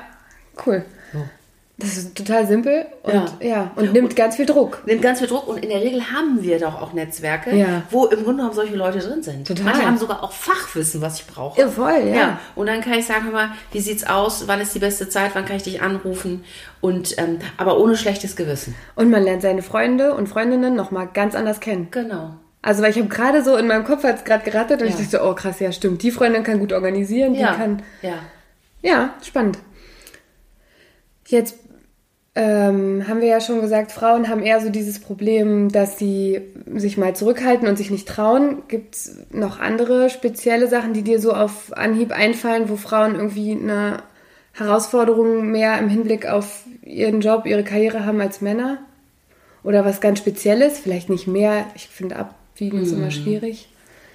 [0.65, 0.83] cool.
[1.77, 3.71] Das ist total simpel und ja, Ja.
[3.75, 4.83] und nimmt ganz viel Druck.
[4.85, 7.81] Nimmt ganz viel Druck und in der Regel haben wir doch auch Netzwerke, Ja.
[7.89, 9.47] wo im Grunde genommen solche Leute drin sind.
[9.47, 9.63] Total.
[9.65, 11.59] Manche haben sogar auch Fachwissen, was ich brauche.
[11.59, 12.39] Ja, voll, ja.
[12.53, 14.47] Und dann kann ich sagen, hör mal, wie sieht's aus?
[14.47, 15.31] Wann ist die beste Zeit?
[15.33, 16.43] Wann kann ich dich anrufen?
[16.81, 18.75] Und ähm, aber ohne schlechtes Gewissen.
[18.95, 21.87] Und man lernt seine Freunde und Freundinnen nochmal ganz anders kennen.
[21.89, 22.35] Genau.
[22.61, 24.93] Also weil ich habe gerade so in meinem Kopf hat es gerade gerattet und ich
[24.99, 25.01] Ja.
[25.01, 27.55] dachte, oh krass, ja stimmt, die Freundin kann gut organisieren, die Ja.
[27.55, 28.13] kann ja.
[28.83, 29.57] Ja, spannend.
[31.27, 31.55] Jetzt
[32.33, 36.41] ähm, haben wir ja schon gesagt, Frauen haben eher so dieses Problem, dass sie
[36.75, 38.63] sich mal zurückhalten und sich nicht trauen.
[38.69, 43.51] Gibt es noch andere spezielle Sachen, die dir so auf Anhieb einfallen, wo Frauen irgendwie
[43.51, 44.03] eine
[44.53, 48.79] Herausforderung mehr im Hinblick auf ihren Job, ihre Karriere haben als Männer?
[49.63, 50.79] Oder was ganz Spezielles?
[50.79, 51.65] Vielleicht nicht mehr.
[51.75, 52.83] Ich finde, abwiegen hm.
[52.83, 53.67] ist immer schwierig.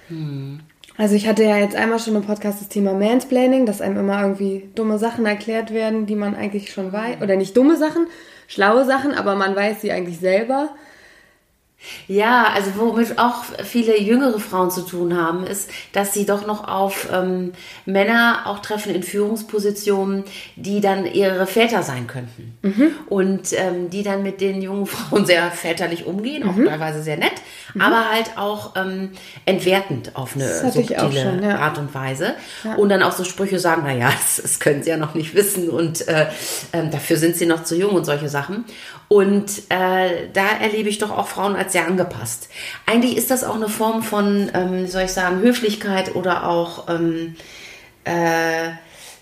[0.07, 0.61] Hm.
[0.97, 4.19] Also ich hatte ja jetzt einmal schon im Podcast das Thema Mansplaining, dass einem immer
[4.21, 7.21] irgendwie dumme Sachen erklärt werden, die man eigentlich schon weiß.
[7.21, 8.07] Oder nicht dumme Sachen,
[8.47, 10.69] schlaue Sachen, aber man weiß sie eigentlich selber.
[12.07, 16.67] Ja, also womit auch viele jüngere Frauen zu tun haben, ist, dass sie doch noch
[16.67, 17.53] auf ähm,
[17.85, 20.23] Männer auch treffen in Führungspositionen,
[20.55, 22.57] die dann ihre Väter sein könnten.
[22.63, 22.91] Mhm.
[23.09, 26.49] Und ähm, die dann mit den jungen Frauen sehr väterlich umgehen, mhm.
[26.49, 27.33] auch teilweise sehr nett,
[27.73, 27.81] mhm.
[27.81, 29.11] aber halt auch ähm,
[29.45, 31.59] entwertend auf eine subtile schon, ja.
[31.59, 32.33] Art und Weise.
[32.63, 32.75] Ja.
[32.75, 35.69] Und dann auch so Sprüche sagen, naja, das, das können sie ja noch nicht wissen
[35.69, 36.23] und äh,
[36.71, 38.65] äh, dafür sind sie noch zu jung und solche Sachen.
[39.09, 42.49] Und äh, da erlebe ich doch auch Frauen als sehr angepasst.
[42.85, 47.35] Eigentlich ist das auch eine Form von, ähm, soll ich sagen, Höflichkeit oder auch, ähm,
[48.03, 48.69] äh,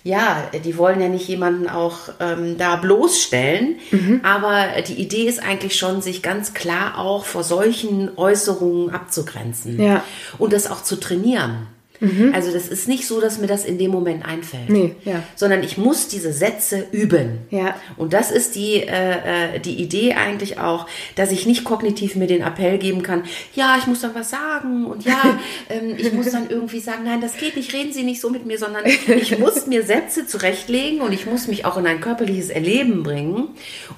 [0.04, 4.20] ja, die wollen ja nicht jemanden auch ähm, da bloßstellen, mhm.
[4.22, 10.04] aber die Idee ist eigentlich schon, sich ganz klar auch vor solchen Äußerungen abzugrenzen ja.
[10.38, 11.68] und das auch zu trainieren.
[12.06, 12.34] Mhm.
[12.34, 15.24] Also das ist nicht so, dass mir das in dem Moment einfällt, nee, ja.
[15.36, 17.40] sondern ich muss diese Sätze üben.
[17.50, 17.76] Ja.
[17.98, 22.28] Und das ist die, äh, äh, die Idee eigentlich auch, dass ich nicht kognitiv mir
[22.28, 23.24] den Appell geben kann,
[23.56, 25.40] ja, ich muss dann was sagen und ja,
[25.70, 28.46] ähm, ich muss dann irgendwie sagen, nein, das geht nicht, reden Sie nicht so mit
[28.46, 32.50] mir, sondern ich muss mir Sätze zurechtlegen und ich muss mich auch in ein körperliches
[32.50, 33.50] Erleben bringen,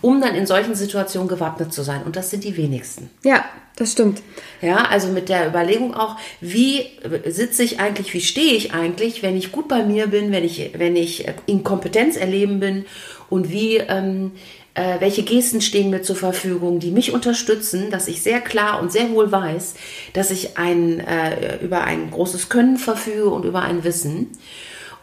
[0.02, 2.04] um dann in solchen Situationen gewappnet zu sein.
[2.04, 3.10] Und das sind die wenigsten.
[3.24, 3.46] Ja,
[3.78, 4.24] das stimmt.
[4.62, 6.88] Ja, also mit der Überlegung auch, wie
[7.26, 10.72] sitze ich eigentlich, wie stehe ich eigentlich, wenn ich gut bei mir bin, wenn ich,
[10.76, 12.86] wenn ich in Kompetenz erleben bin
[13.30, 14.32] und wie, ähm,
[14.74, 18.92] äh, welche Gesten stehen mir zur Verfügung, die mich unterstützen, dass ich sehr klar und
[18.92, 19.76] sehr wohl weiß,
[20.13, 24.32] dass ich ein, äh, über ein großes Können verfüge und über ein Wissen.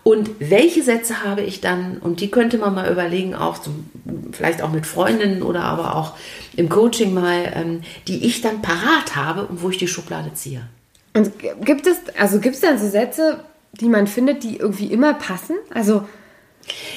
[0.05, 3.89] Und welche Sätze habe ich dann, und die könnte man mal überlegen, auch zum,
[4.33, 6.13] vielleicht auch mit Freundinnen oder aber auch
[6.57, 10.61] im Coaching mal, ähm, die ich dann parat habe und wo ich die Schublade ziehe.
[11.15, 11.33] Und
[11.65, 13.41] gibt es, also gibt es dann so Sätze,
[13.81, 15.57] die man findet, die irgendwie immer passen?
[15.73, 16.07] Also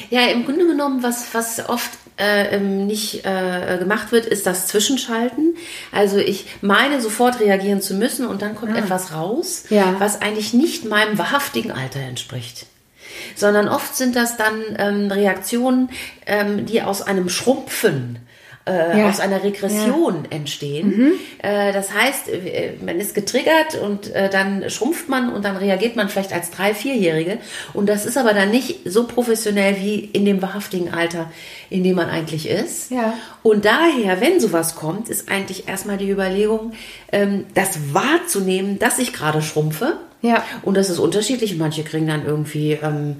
[0.10, 4.68] ja, im Grunde genommen, was, was oft äh, ähm, nicht äh, gemacht wird, ist das
[4.68, 5.56] Zwischenschalten.
[5.94, 8.80] Also ich meine sofort reagieren zu müssen und dann kommt ah.
[8.80, 9.96] etwas raus, ja.
[10.00, 12.66] was eigentlich nicht meinem wahrhaftigen Alter entspricht
[13.36, 15.90] sondern oft sind das dann ähm, Reaktionen,
[16.26, 18.20] ähm, die aus einem Schrumpfen
[18.68, 19.10] äh, ja.
[19.10, 20.38] aus einer Regression ja.
[20.38, 20.88] entstehen.
[20.90, 21.12] Mhm.
[21.42, 25.96] Äh, das heißt, äh, man ist getriggert und äh, dann schrumpft man und dann reagiert
[25.96, 27.38] man vielleicht als drei, vierjährige.
[27.74, 31.32] Und das ist aber dann nicht so professionell wie in dem wahrhaftigen Alter,
[31.70, 32.92] in dem man eigentlich ist.
[32.92, 33.14] Ja.
[33.42, 36.74] Und daher, wenn sowas kommt, ist eigentlich erstmal die Überlegung,
[37.12, 40.44] ähm, das wahrzunehmen, dass ich gerade schrumpfe ja.
[40.64, 41.58] Und das ist unterschiedlich.
[41.58, 43.18] Manche kriegen dann irgendwie, ähm,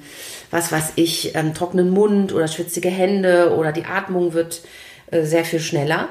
[0.52, 4.62] was weiß ich, ähm, trockenen Mund oder schwitzige Hände oder die Atmung wird
[5.12, 6.10] äh, sehr viel schneller.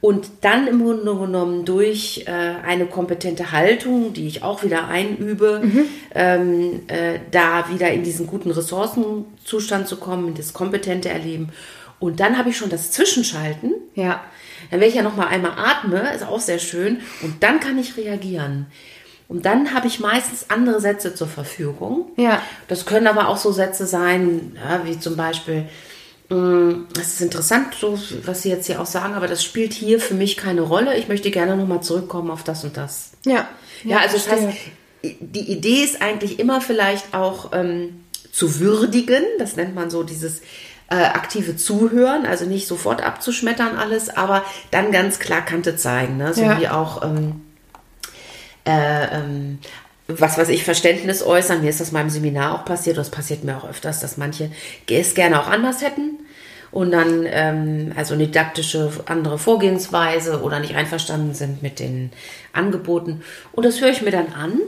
[0.00, 5.60] Und dann im Grunde genommen durch äh, eine kompetente Haltung, die ich auch wieder einübe,
[5.62, 5.84] mhm.
[6.12, 11.50] ähm, äh, da wieder in diesen guten Ressourcenzustand zu kommen, in das kompetente Erleben.
[12.00, 13.74] Und dann habe ich schon das Zwischenschalten.
[13.94, 14.24] Ja.
[14.72, 17.00] Dann werde ich ja noch mal einmal atme, ist auch sehr schön.
[17.22, 18.66] Und dann kann ich reagieren.
[19.32, 22.10] Und dann habe ich meistens andere Sätze zur Verfügung.
[22.18, 22.42] Ja.
[22.68, 25.64] Das können aber auch so Sätze sein, ja, wie zum Beispiel,
[26.28, 30.00] mm, das ist interessant, so, was Sie jetzt hier auch sagen, aber das spielt hier
[30.00, 30.98] für mich keine Rolle.
[30.98, 33.12] Ich möchte gerne nochmal zurückkommen auf das und das.
[33.24, 33.48] Ja.
[33.84, 34.48] Ja, ja also das heißt,
[35.02, 39.22] die Idee ist eigentlich immer vielleicht auch ähm, zu würdigen.
[39.38, 40.42] Das nennt man so dieses
[40.90, 46.18] äh, aktive Zuhören, also nicht sofort abzuschmettern alles, aber dann ganz klar Kante zeigen.
[46.18, 46.34] Ne?
[46.34, 46.60] So ja.
[46.60, 47.02] wie auch.
[47.02, 47.40] Ähm,
[48.64, 49.58] äh, ähm,
[50.08, 51.62] was weiß ich, Verständnis äußern.
[51.62, 54.50] Mir ist das in meinem Seminar auch passiert, das passiert mir auch öfters, dass manche
[54.88, 56.18] es gerne auch anders hätten
[56.72, 62.10] und dann ähm, also eine didaktische andere Vorgehensweise oder nicht einverstanden sind mit den
[62.52, 63.22] Angeboten.
[63.52, 64.58] Und das höre ich mir dann an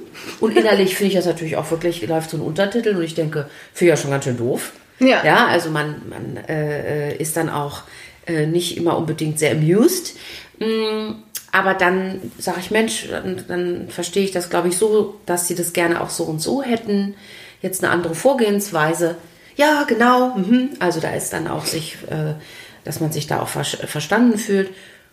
[0.40, 3.48] und innerlich finde ich das natürlich auch wirklich, läuft so ein Untertitel und ich denke,
[3.72, 4.72] finde ich ja schon ganz schön doof.
[5.00, 5.24] Ja.
[5.24, 7.82] Ja, also man, man äh ist dann auch
[8.26, 10.16] äh, nicht immer unbedingt sehr amused.
[10.58, 11.14] Mm,
[11.54, 15.54] aber dann sage ich, Mensch, dann, dann verstehe ich das, glaube ich, so, dass sie
[15.54, 17.14] das gerne auch so und so hätten.
[17.62, 19.16] Jetzt eine andere Vorgehensweise.
[19.54, 20.34] Ja, genau.
[20.36, 20.70] Mhm.
[20.80, 22.34] Also da ist dann auch sich, äh,
[22.82, 24.70] dass man sich da auch ver verstanden fühlt.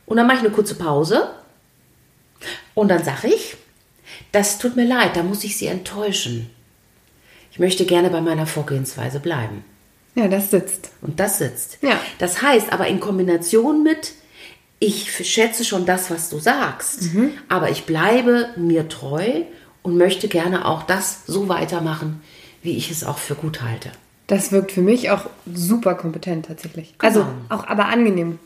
[0.08, 1.30] Und dann mache ich eine kurze Pause.
[2.74, 3.56] Und dann sage ich,
[4.32, 6.50] das tut mir leid, da muss ich Sie enttäuschen.
[7.52, 9.64] Ich möchte gerne bei meiner Vorgehensweise bleiben.
[10.16, 10.90] Ja, das sitzt.
[11.02, 11.78] Und das sitzt.
[11.84, 12.00] Ja.
[12.18, 14.16] Das heißt aber in Kombination mit,
[14.84, 17.32] ich schätze schon das, was du sagst, Mhm.
[17.48, 19.44] aber ich bleibe mir treu
[19.84, 22.22] und möchte gerne auch das so weitermachen,
[22.64, 23.92] wie ich es auch für gut halte.
[24.26, 26.96] Das wirkt für mich auch super kompetent tatsächlich.
[26.98, 27.32] Also Genau.
[27.50, 28.40] auch aber angenehm.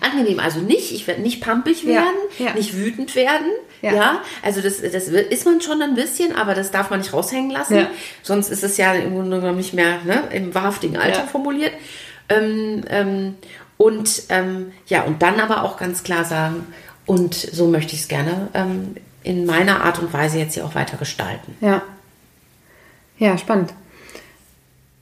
[0.00, 2.52] Angenehm, also nicht, ich werde nicht pampig Ja, werden, ja.
[2.54, 3.46] nicht wütend werden.
[3.80, 3.94] Ja.
[3.94, 4.22] Ja.
[4.42, 7.76] also das, das ist man schon ein bisschen, aber das darf man nicht raushängen lassen.
[7.76, 7.90] Ja.
[8.22, 11.26] Sonst ist es ja im Grunde genommen nicht mehr ne, im wahrhaftigen Alter Ja.
[11.26, 11.72] formuliert.
[12.28, 13.34] Ähm, ähm,
[13.78, 16.66] und ähm, ja, und dann aber auch ganz klar sagen,
[17.06, 20.74] und so möchte ich es gerne ähm, in meiner Art und Weise jetzt hier auch
[20.74, 21.56] weiter gestalten.
[21.62, 21.80] Ja.
[23.18, 23.72] Ja, spannend.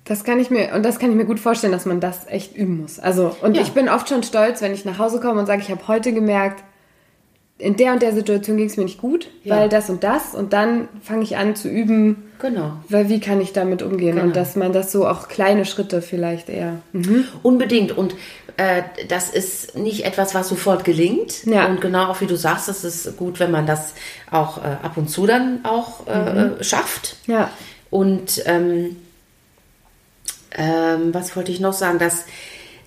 [0.04, 2.56] Das kann ich mir, und das kann ich mir gut vorstellen, dass man das echt
[2.56, 3.00] üben muss.
[3.00, 3.62] Also, und Ja.
[3.62, 6.12] ich bin oft schon stolz, wenn ich nach Hause komme und sage, ich habe heute
[6.12, 6.62] gemerkt,
[7.58, 9.56] in der und der Situation ging es mir nicht gut, Ja.
[9.56, 10.34] weil das und das.
[10.34, 12.72] Und dann fange ich an zu üben, Genau.
[12.90, 14.14] weil wie kann ich damit umgehen?
[14.16, 14.26] Genau.
[14.26, 16.76] Und dass man das so auch kleine Schritte vielleicht eher.
[16.92, 17.24] Mhm.
[17.42, 17.96] Unbedingt.
[17.96, 18.14] Und
[18.56, 21.44] äh, das ist nicht etwas, was sofort gelingt.
[21.44, 21.66] Ja.
[21.66, 23.94] Und genau auch wie du sagst, es ist gut, wenn man das
[24.30, 27.16] auch äh, ab und zu dann auch äh, schafft.
[27.26, 27.50] Ja.
[27.90, 28.96] Und ähm,
[30.52, 32.24] ähm, was wollte ich noch sagen, dass,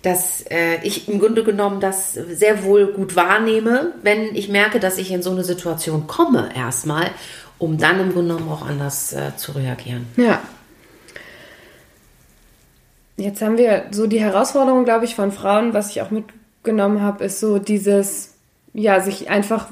[0.01, 4.97] dass äh, ich im Grunde genommen das sehr wohl gut wahrnehme, wenn ich merke, dass
[4.97, 7.11] ich in so eine Situation komme erstmal,
[7.59, 10.07] um dann im Grunde genommen auch anders äh, zu reagieren.
[10.17, 10.41] Ja.
[13.19, 17.23] Jetzt haben wir so die Herausforderung, glaube ich, von Frauen, was ich auch mitgenommen habe,
[17.25, 18.35] ist so dieses,
[18.73, 19.67] ja, sich einfach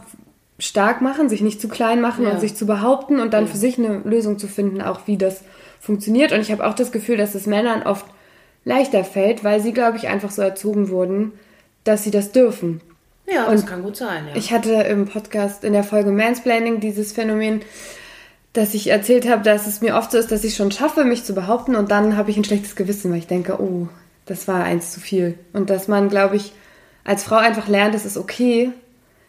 [0.60, 2.32] stark machen, sich nicht zu klein machen Ja.
[2.32, 5.42] und sich zu behaupten und dann für sich eine Lösung zu finden, auch wie das
[5.80, 6.32] funktioniert.
[6.32, 8.06] Und ich habe auch das Gefühl, dass es Männern oft
[8.66, 11.32] leichter fällt, weil sie, glaube ich, einfach so erzogen wurden,
[11.84, 12.82] dass sie das dürfen.
[13.32, 14.26] Ja, das kann gut sein.
[14.30, 14.36] Ja.
[14.36, 17.62] Ich hatte im Podcast in der Folge Mansplaining dieses Phänomen,
[18.58, 21.24] dass ich erzählt habe, dass es mir oft so ist, dass ich schon schaffe, mich
[21.24, 23.88] zu behaupten und dann habe ich ein schlechtes Gewissen, weil ich denke, oh,
[24.26, 25.38] das war eins zu viel.
[25.54, 26.54] Und dass man, glaube ich,
[27.04, 28.72] als Frau einfach lernt, es ist okay,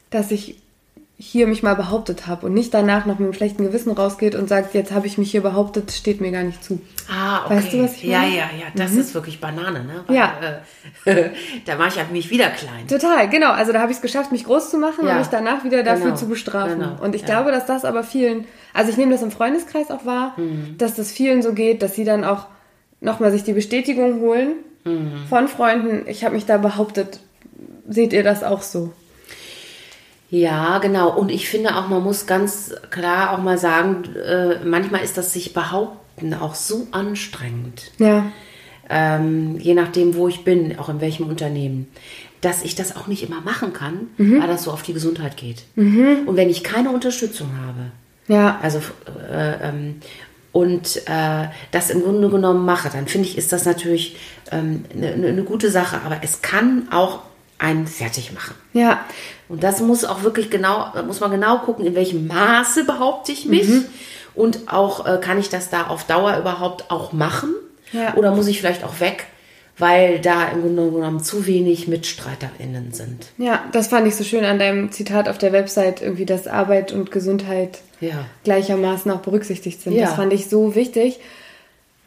[0.08, 0.62] dass ich
[1.20, 4.48] hier mich mal behauptet habe und nicht danach noch mit einem schlechten Gewissen rausgeht und
[4.48, 6.80] sagt, jetzt habe ich mich hier behauptet, steht mir gar nicht zu.
[7.12, 7.56] Ah, okay.
[7.56, 8.30] Weißt du, was ich ja, meine?
[8.30, 8.36] Mhm.
[8.36, 10.04] ja, ja, das ist wirklich Banane, ne?
[10.14, 10.34] Ja.
[11.06, 11.30] äh,
[11.66, 12.86] da mache ich halt mich wieder klein.
[12.86, 13.50] Total, genau.
[13.50, 15.14] Also da habe ich es geschafft, mich groß zu machen Ja.
[15.14, 16.78] und mich danach wieder dafür Genau, zu bestrafen.
[16.78, 17.26] genau, Und ich ja.
[17.26, 20.76] glaube, dass das aber vielen, also ich nehme das im Freundeskreis auch wahr, Mhm.
[20.78, 22.46] dass das vielen so geht, dass sie dann auch
[23.00, 24.50] nochmal sich die Bestätigung holen
[24.84, 25.26] Mhm.
[25.28, 27.18] von Freunden, ich habe mich da behauptet.
[27.88, 28.92] Seht ihr das auch so?
[30.30, 31.16] Ja, genau.
[31.16, 35.32] Und ich finde auch, man muss ganz klar auch mal sagen, äh, manchmal ist das
[35.32, 37.90] sich behaupten auch so anstrengend.
[37.98, 38.26] Ja.
[38.90, 41.88] ähm, je nachdem, wo ich bin, auch in welchem Unternehmen,
[42.40, 44.40] dass ich das auch nicht immer machen kann, Mhm.
[44.40, 45.64] weil das so auf die Gesundheit geht.
[45.76, 47.90] Und wenn ich keine Unterstützung habe,
[48.32, 48.58] Ja.
[48.62, 48.78] also
[49.30, 49.96] äh, ähm,
[50.52, 54.16] und äh, das im Grunde genommen mache, dann finde ich, ist das natürlich
[54.50, 56.00] ähm, eine eine- eine gute Sache.
[56.06, 57.20] Aber es kann auch
[57.58, 58.54] einen fertig machen.
[58.72, 59.04] Ja.
[59.48, 63.32] Und das muss auch wirklich genau, da muss man genau gucken, in welchem Maße behaupte
[63.32, 63.68] ich mich
[64.34, 67.54] und auch äh, kann ich das da auf Dauer überhaupt auch machen
[67.92, 68.14] Ja.
[68.14, 69.26] oder muss ich vielleicht auch weg,
[69.78, 73.26] weil da im Grunde genommen zu wenig MitstreiterInnen sind.
[73.38, 76.92] Ja, das fand ich so schön an deinem Zitat auf der Website, irgendwie, dass Arbeit
[76.92, 78.26] und Gesundheit Ja.
[78.44, 79.94] gleichermaßen auch berücksichtigt sind.
[79.94, 80.06] Ja.
[80.06, 81.18] Das fand ich so wichtig.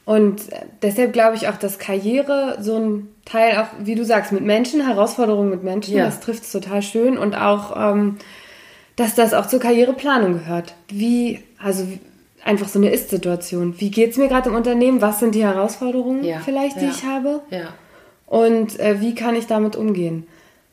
[0.05, 0.41] Und
[0.81, 4.85] deshalb glaube ich auch, dass Karriere so ein Teil auch, wie du sagst, mit Menschen,
[4.85, 6.05] Herausforderungen mit Menschen, Ja.
[6.05, 7.17] das trifft es total schön.
[7.17, 8.17] Und auch, ähm,
[8.95, 10.73] dass das auch zur Karriereplanung gehört.
[10.89, 11.87] Wie, also
[12.43, 13.75] einfach so eine Ist-Situation.
[13.79, 15.01] Wie geht es mir gerade im Unternehmen?
[15.01, 16.39] Was sind die Herausforderungen Ja.
[16.43, 16.91] vielleicht, die Ja.
[16.91, 17.41] ich habe?
[17.51, 17.69] Ja,
[18.27, 20.27] Und äh, wie kann ich damit umgehen?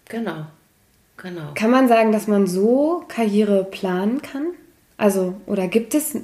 [0.09, 0.47] genau.
[1.21, 1.51] Genau.
[1.57, 4.47] Kann man sagen, dass man so Karriere planen kann?
[4.97, 6.17] Also, oder gibt es,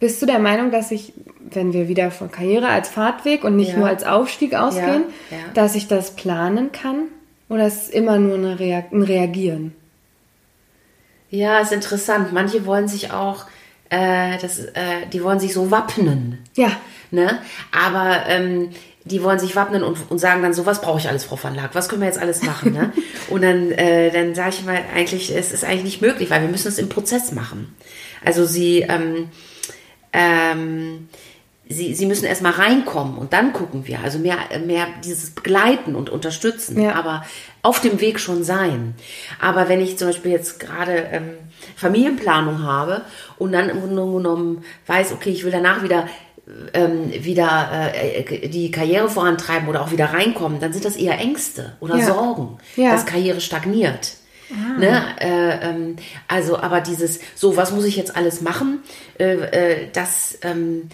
[0.00, 1.12] bist du der Meinung, dass ich,
[1.50, 3.78] wenn wir wieder von Karriere als Fahrtweg und nicht Ja.
[3.78, 5.42] nur als Aufstieg ausgehen, Ja, ja.
[5.54, 7.04] dass ich das planen kann?
[7.48, 9.74] Oder ist es immer nur Rea ein Reagieren?
[11.30, 12.32] Ja, ist interessant.
[12.32, 13.44] Manche wollen sich auch,
[13.88, 16.38] äh, das, äh, die wollen sich so wappnen.
[16.56, 16.72] Ja,
[17.12, 17.40] Ne?
[17.72, 18.70] Aber ähm,
[19.04, 21.56] die wollen sich wappnen und, und sagen dann so, was brauche ich alles, Frau van
[21.56, 21.74] Laak?
[21.74, 22.72] Was können wir jetzt alles machen?
[22.72, 22.92] Ne?
[23.30, 26.48] und dann, äh, dann sage ich mal, eigentlich, es ist eigentlich nicht möglich, weil wir
[26.48, 27.74] müssen es im Prozess machen.
[28.24, 29.28] Also sie, ähm,
[30.12, 31.08] ähm,
[31.68, 34.00] sie, sie müssen erstmal reinkommen und dann gucken wir.
[34.02, 36.94] Also mehr, mehr dieses Begleiten und Unterstützen, Ja.
[36.94, 37.24] aber
[37.62, 38.94] auf dem Weg schon sein.
[39.40, 41.30] Aber wenn ich zum Beispiel jetzt gerade ähm,
[41.76, 43.02] Familienplanung habe
[43.38, 46.08] und dann im Grunde genommen weiß, okay, ich will danach wieder
[46.74, 51.76] ähm, wieder äh, die Karriere vorantreiben oder auch wieder reinkommen, dann sind das eher Ängste
[51.78, 52.06] oder Ja.
[52.06, 52.90] Sorgen, Ja.
[52.90, 54.14] dass Karriere stagniert.
[54.78, 55.02] Ne?
[55.20, 55.96] Äh, ähm,
[56.28, 58.82] also, aber dieses, so, was muss ich jetzt alles machen,
[59.18, 60.88] äh, äh, das ähm,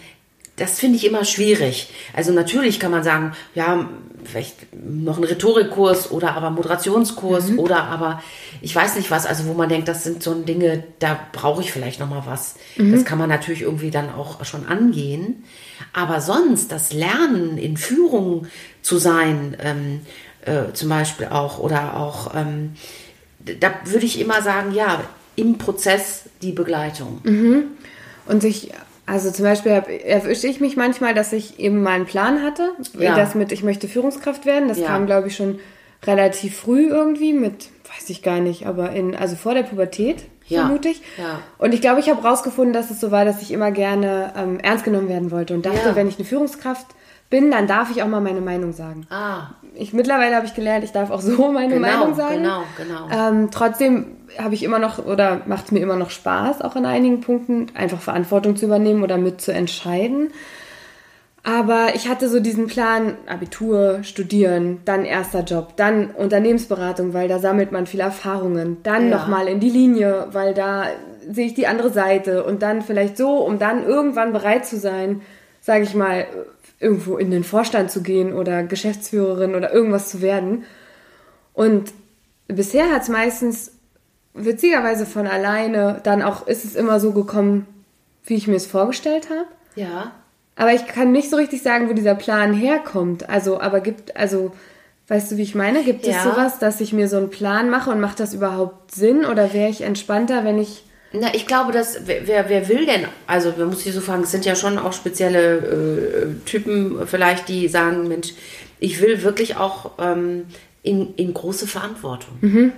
[0.57, 1.91] das finde ich immer schwierig.
[2.15, 3.89] Also natürlich kann man sagen, ja,
[4.25, 7.59] vielleicht noch ein Rhetorikkurs oder aber Moderationskurs mhm.
[7.59, 8.23] oder aber
[8.63, 11.73] ich weiß nicht was, also wo man denkt, das sind so Dinge, da brauche ich
[11.73, 12.57] vielleicht noch mal was.
[12.77, 12.93] Mhm.
[12.93, 15.45] Das kann man natürlich irgendwie dann auch schon angehen.
[15.93, 18.47] Aber sonst das Lernen in Führung
[18.81, 20.01] zu sein, ähm,
[20.47, 22.73] äh, zum Beispiel auch oder auch, ähm,
[23.61, 25.03] da würde ich immer sagen, ja,
[25.37, 27.21] im Prozess die Begleitung.
[27.25, 27.65] Mhm.
[28.27, 28.73] Und sich
[29.07, 33.15] also zum Beispiel erwische ich mich manchmal, dass ich eben mal einen Plan hatte, ja.
[33.15, 34.69] das mit ich möchte Führungskraft werden.
[34.69, 34.89] Das ja.
[34.89, 35.61] kam, glaube ich, schon
[36.05, 40.63] relativ früh irgendwie mit, weiß ich gar nicht, aber in, also vor der Pubertät, ja.
[40.63, 41.03] vermute ich.
[41.19, 41.41] Ja.
[41.59, 44.59] Und ich glaube, ich habe rausgefunden, dass es so war, dass ich immer gerne ähm,
[44.59, 46.87] ernst genommen werden wollte und dachte, wenn ich eine Führungskraft
[47.31, 49.07] bin, dann darf ich auch mal meine Meinung sagen.
[49.11, 49.49] Ah.
[49.75, 52.43] Ich mittlerweile habe ich gelernt, ich darf auch so meine genau, Meinung sagen.
[52.43, 53.09] Genau, genau.
[53.11, 56.87] Ähm, trotzdem habe ich immer noch oder macht es mir immer noch Spaß, auch in
[56.87, 60.31] einigen Punkten einfach Verantwortung zu übernehmen oder mit zu entscheiden.
[61.43, 67.39] Aber ich hatte so diesen Plan, Abitur, studieren, dann erster Job, dann Unternehmensberatung, weil da
[67.39, 69.17] sammelt man viel Erfahrungen, dann ja.
[69.17, 70.87] nochmal in die Linie, weil da
[71.31, 75.23] sehe ich die andere Seite und dann vielleicht so, um dann irgendwann bereit zu sein,
[75.61, 76.27] sage ich mal,
[76.79, 80.65] irgendwo in den Vorstand zu gehen oder Geschäftsführerin oder irgendwas zu werden.
[81.55, 81.93] Und
[82.49, 83.73] bisher hat es meistens
[84.35, 87.67] witzigerweise von alleine, dann auch ist es immer so gekommen,
[88.25, 89.49] wie ich mir es vorgestellt habe.
[89.75, 90.13] Ja.
[90.57, 93.29] Aber ich kann nicht so richtig sagen, wo dieser Plan herkommt.
[93.29, 94.53] Also, aber gibt, also,
[95.09, 95.85] weißt du, wie ich meine?
[95.85, 96.17] Gibt ja.
[96.17, 99.25] es sowas, dass ich mir so einen Plan mache und macht das überhaupt Sinn?
[99.25, 103.55] Oder wäre ich entspannter, wenn ich na, ich glaube, dass wer, wer will denn, also
[103.57, 107.69] man muss sich so fragen, es sind ja schon auch spezielle äh, Typen vielleicht, die
[107.69, 108.35] sagen, Mensch,
[108.81, 110.47] ich will wirklich auch ähm,
[110.83, 112.37] in, in große Verantwortung.
[112.41, 112.73] Mhm.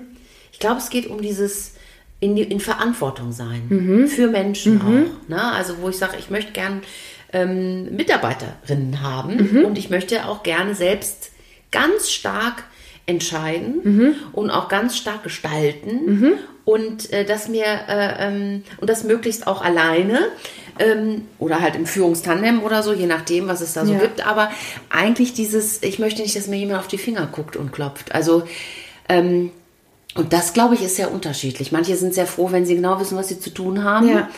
[0.53, 1.75] Ich glaube, es geht um dieses
[2.21, 4.09] in, in Verantwortung sein mhm.
[4.09, 4.81] für Menschen mhm.
[4.81, 5.29] auch.
[5.29, 5.43] Ne?
[5.53, 6.83] Also wo ich sage, ich möchte gern
[7.33, 9.65] ähm, Mitarbeiterinnen haben mhm.
[9.65, 11.31] und ich möchte auch gerne selbst
[11.71, 12.65] ganz stark
[13.09, 14.15] entscheiden mhm.
[14.33, 16.33] und auch ganz stark gestalten mhm.
[16.65, 20.21] und äh, das mir äh, ähm, und das möglichst auch alleine
[20.79, 23.99] ähm, oder halt im Führungstandem oder so, je nachdem, was es da so ja.
[23.99, 24.27] gibt.
[24.27, 24.51] Aber
[24.91, 28.15] eigentlich dieses, ich möchte nicht, dass mir jemand auf die Finger guckt und klopft.
[28.15, 28.45] Also
[29.09, 29.51] ähm,
[30.15, 31.73] und das, glaube ich, ist sehr unterschiedlich.
[31.73, 34.09] Manche sind sehr froh, wenn sie genau wissen, was sie zu tun haben.
[34.09, 34.29] Ja.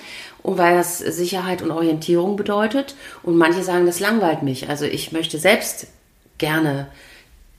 [0.43, 2.95] Und weil das Sicherheit und Orientierung bedeutet.
[3.23, 4.69] Und manche sagen, das langweilt mich.
[4.69, 5.87] Also ich möchte selbst
[6.39, 6.89] gerne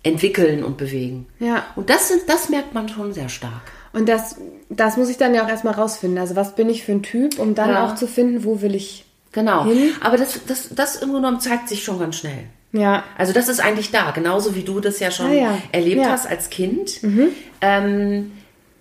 [0.04, 1.28] entwickeln und bewegen.
[1.40, 1.66] Ja.
[1.76, 3.72] Und das, sind, das merkt man schon sehr stark.
[3.94, 4.38] Und das,
[4.70, 6.18] das muss ich dann ja auch erstmal rausfinden.
[6.18, 7.86] Also was bin ich für ein Typ, um dann ja.
[7.86, 9.66] auch zu finden, wo will ich Genau.
[9.66, 9.94] Hin?
[10.02, 12.46] Aber das, das, das im Grunde genommen zeigt sich schon ganz schnell.
[12.74, 13.04] Ja.
[13.18, 15.58] Also das ist eigentlich da, genauso wie du das ja schon ah, ja.
[15.72, 16.10] erlebt ja.
[16.10, 17.30] hast als Kind, mhm.
[17.60, 18.32] ähm,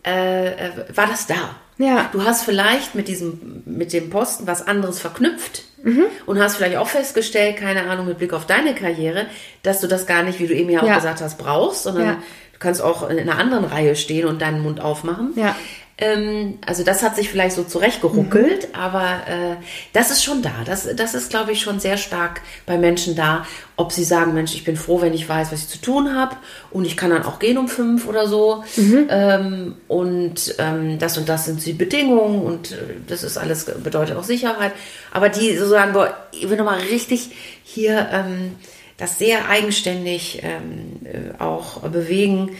[0.06, 1.56] äh, äh, war das da.
[1.78, 2.08] Ja.
[2.12, 6.04] Du hast vielleicht mit diesem, mit dem Posten was anderes verknüpft mhm.
[6.26, 9.26] und hast vielleicht auch festgestellt, keine Ahnung, mit Blick auf deine Karriere,
[9.62, 10.96] dass du das gar nicht, wie du eben ja auch ja.
[10.96, 12.12] gesagt hast, brauchst, sondern ja.
[12.14, 15.32] du kannst auch in einer anderen Reihe stehen und deinen Mund aufmachen.
[15.36, 15.56] Ja.
[16.00, 18.74] Ähm, also das hat sich vielleicht so zurechtgeruckelt, mhm.
[18.74, 19.56] aber äh,
[19.92, 20.52] das ist schon da.
[20.64, 24.54] Das, das ist, glaube ich, schon sehr stark bei Menschen da, ob sie sagen, Mensch,
[24.54, 26.36] ich bin froh, wenn ich weiß, was ich zu tun habe
[26.70, 29.06] und ich kann dann auch gehen um fünf oder so mhm.
[29.10, 34.16] ähm, und ähm, das und das sind die Bedingungen und äh, das ist alles, bedeutet
[34.16, 34.72] auch Sicherheit.
[35.12, 37.30] Aber die so sagen, boah, ich will nochmal richtig
[37.62, 38.56] hier ähm,
[38.96, 42.50] das sehr eigenständig ähm, äh, auch bewegen,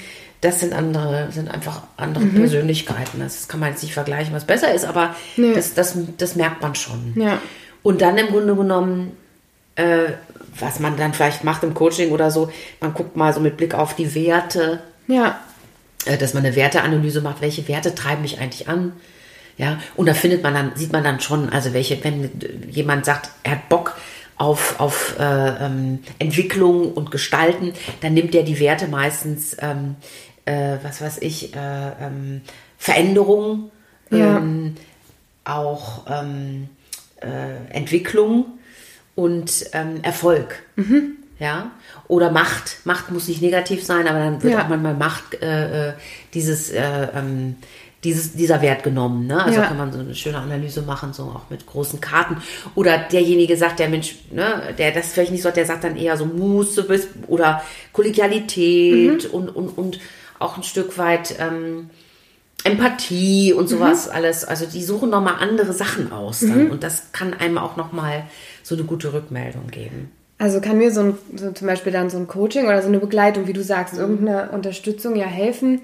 [0.41, 2.35] das sind andere, sind einfach andere mhm.
[2.35, 3.21] Persönlichkeiten.
[3.21, 5.53] Das kann man jetzt nicht vergleichen, was besser ist, aber nee.
[5.53, 7.13] das, das, das merkt man schon.
[7.17, 7.41] Ja.
[7.83, 9.17] Und dann im Grunde genommen,
[9.77, 10.13] äh,
[10.59, 12.51] was man dann vielleicht macht im Coaching oder so,
[12.81, 14.81] man guckt mal so mit Blick auf die Werte.
[15.09, 15.41] Ja.
[16.07, 18.93] Äh, dass man eine Werteanalyse macht, welche Werte treiben mich eigentlich an?
[19.59, 22.31] Ja, und da findet man dann, sieht man dann schon, also welche, wenn
[22.71, 23.95] jemand sagt, er hat Bock
[24.41, 29.97] auf, auf äh, ähm, Entwicklung und Gestalten, dann nimmt er die Werte meistens ähm,
[30.45, 31.59] äh, was weiß ich, äh,
[32.01, 32.43] ähm,
[32.79, 33.71] Veränderung,
[34.11, 34.39] ja.
[34.39, 34.77] ähm,
[35.45, 36.69] auch ähm,
[37.21, 38.59] äh, Entwicklung
[39.15, 40.63] und ähm, Erfolg.
[40.77, 41.17] Mhm.
[41.39, 41.71] Ja,
[42.07, 42.81] oder Macht.
[42.85, 44.65] Macht muss nicht negativ sein, aber dann wird ja.
[44.65, 45.93] auch manchmal Macht, äh, äh,
[46.35, 47.57] dieses, äh, ähm,
[48.05, 49.27] dieses, dieser Wert genommen.
[49.27, 49.43] Ne?
[49.43, 49.67] Also ja.
[49.67, 52.37] kann man so eine schöne Analyse machen, so auch mit großen Karten.
[52.75, 55.97] Oder derjenige sagt, der Mensch, ne, der das vielleicht nicht so hat, der sagt dann
[55.97, 56.87] eher so Muße
[57.27, 57.63] oder
[57.93, 59.39] Kollegialität mhm.
[59.39, 60.01] und, und, und
[60.41, 61.91] auch ein Stück weit ähm,
[62.65, 64.13] Empathie und sowas mhm.
[64.13, 64.45] alles.
[64.45, 66.65] Also die suchen nochmal andere Sachen aus dann.
[66.65, 66.71] Mhm.
[66.71, 68.25] Und das kann einem auch nochmal
[68.63, 70.11] so eine gute Rückmeldung geben.
[70.39, 72.99] Also kann mir so, ein, so zum Beispiel dann so ein Coaching oder so eine
[72.99, 74.01] Begleitung, wie du sagst, mhm.
[74.01, 75.83] irgendeine Unterstützung ja helfen,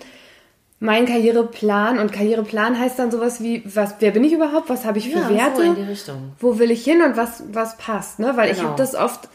[0.79, 4.69] mein Karriereplan und Karriereplan heißt dann sowas wie, was, wer bin ich überhaupt?
[4.69, 5.57] Was habe ich für Ja, Werte?
[5.57, 6.33] so in die Richtung.
[6.39, 8.33] Wo will ich hin und was, was passt, ne?
[8.37, 8.71] Weil ich Genau.
[8.71, 9.29] habe das oft,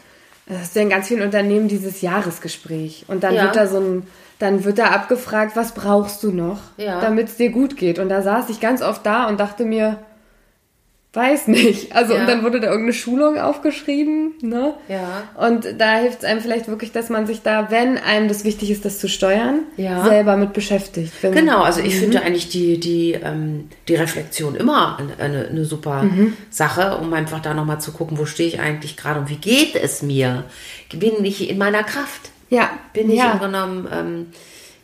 [0.46, 3.06] das ist ja in ganz vielen Unternehmen dieses Jahresgespräch.
[3.08, 3.46] Und dann Ja.
[3.46, 4.08] wird da so ein,
[4.42, 7.00] dann wird da abgefragt, was brauchst du noch, Ja.
[7.02, 8.00] damit es dir gut geht.
[8.00, 9.98] Und da saß ich ganz oft da und dachte mir,
[11.14, 11.94] weiß nicht.
[11.94, 12.22] Also, Ja.
[12.22, 14.74] und dann wurde da irgendeine Schulung aufgeschrieben, ne?
[14.88, 15.24] Ja.
[15.36, 18.72] Und da hilft es einem vielleicht wirklich, dass man sich da, wenn einem das wichtig
[18.72, 20.06] ist, das zu steuern, Ja.
[20.06, 21.12] selber mit beschäftigt.
[21.22, 26.06] Wenn- Genau, also ich finde eigentlich die, die, ähm, die Reflexion immer eine, eine, super
[26.50, 29.76] Sache, um einfach da nochmal zu gucken, wo stehe ich eigentlich gerade und wie geht
[29.76, 30.46] es mir?
[30.94, 32.30] Bin ich in meiner Kraft?
[32.52, 32.70] Ja.
[32.94, 33.32] Bin ich ja.
[33.32, 34.28] im Grunde genommen, ähm,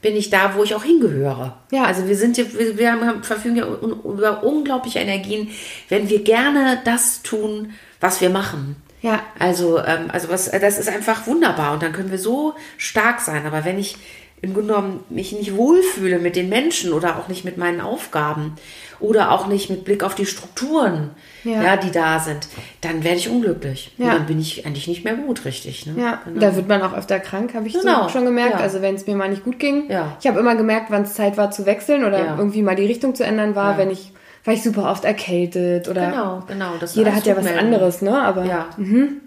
[0.01, 1.57] bin ich da, wo ich auch hingehöre?
[1.71, 1.83] Ja.
[1.83, 5.49] Also wir sind, ja- wir, wir haben, verfügen ja über unglaubliche Energien,
[5.89, 8.77] wenn wir gerne das tun, was wir machen.
[9.01, 9.21] Ja.
[9.37, 13.45] Also, ähm, also was, das ist einfach wunderbar und dann können wir so stark sein.
[13.45, 13.97] Aber wenn ich
[14.41, 18.53] im Grunde genommen mich nicht wohlfühle mit den Menschen oder auch nicht mit meinen Aufgaben
[18.99, 21.09] oder auch nicht mit Blick auf die Strukturen,
[21.43, 21.63] Ja.
[21.63, 21.77] ja.
[21.77, 22.47] die da sind,
[22.81, 23.93] dann werde ich unglücklich.
[23.97, 24.05] Ja.
[24.05, 25.85] Und dann bin ich eigentlich nicht mehr gut, richtig.
[25.87, 25.95] Ne?
[25.99, 26.39] Ja, Genau.
[26.39, 28.53] da wird man auch öfter krank, habe ich Genau, so schon gemerkt.
[28.53, 28.59] ja.
[28.59, 29.89] Also wenn es mir mal nicht gut ging.
[29.89, 30.15] Ja.
[30.21, 33.15] Ich habe immer gemerkt, wann es Zeit war zu wechseln oder irgendwie mal die Richtung
[33.15, 34.11] zu ändern war, wenn ich,
[34.47, 36.73] war ich super oft erkältet oder Genau, genau.
[36.93, 37.73] Jeder hat ja was Rückmeldungen.
[37.73, 38.17] anderes, ne?
[38.21, 38.69] Aber Ja.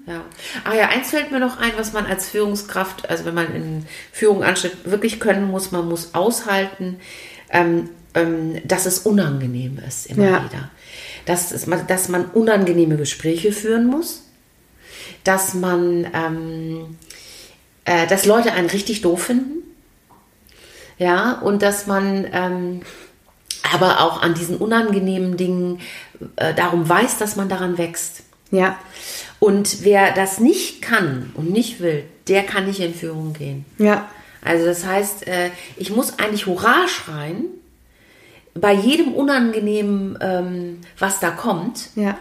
[0.06, 0.22] ja.
[0.64, 3.86] Ah ja, eins fällt mir noch ein, was man als Führungskraft, also wenn man in
[4.12, 6.96] Führung ansteht, wirklich können muss, man muss aushalten,
[7.50, 10.44] ähm, ähm, dass es unangenehm ist immer Ja.
[10.44, 10.70] wieder.
[11.26, 14.24] Dass, es, man- dass man unangenehme Gespräche führen muss,
[15.24, 16.96] dass man, ähm,
[17.84, 19.58] äh, dass Leute einen richtig doof finden,
[20.98, 22.80] ja, und dass man ähm,
[23.74, 25.80] aber auch an diesen unangenehmen Dingen
[26.36, 28.22] äh, darum weiß, dass man daran wächst.
[28.50, 28.78] ja,
[29.38, 33.64] Und wer das nicht kann und nicht will, der kann nicht in Führung gehen.
[33.78, 34.08] ja,
[34.42, 37.44] Also das heißt, äh, ich muss eigentlich Hurra schreien
[38.54, 42.18] bei jedem Unangenehmen, ähm, was da kommt, ja,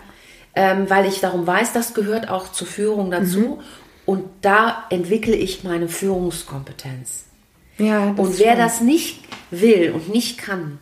[0.55, 3.61] ähm, weil ich darum weiß, das gehört auch zur Führung dazu.
[4.05, 7.25] Und da entwickle ich meine Führungskompetenz.
[7.77, 8.11] ja.
[8.17, 9.19] Und wer das nicht
[9.51, 10.79] will und nicht kann,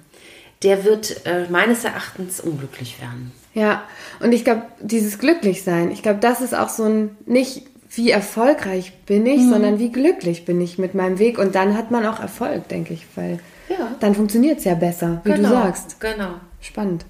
[0.63, 3.31] der wird äh, meines Erachtens unglücklich werden.
[3.53, 3.83] Ja,
[4.19, 8.93] und ich glaube, dieses Glücklichsein, ich glaube, das ist auch so ein, nicht wie erfolgreich
[9.05, 9.49] bin ich, Mhm.
[9.49, 11.39] sondern wie glücklich bin ich mit meinem Weg.
[11.39, 13.39] Und dann hat man auch Erfolg, denke ich, weil
[13.69, 13.95] Ja.
[13.99, 15.99] dann funktioniert es ja besser, wie du sagst.
[15.99, 16.35] Genau.
[16.61, 17.05] Spannend.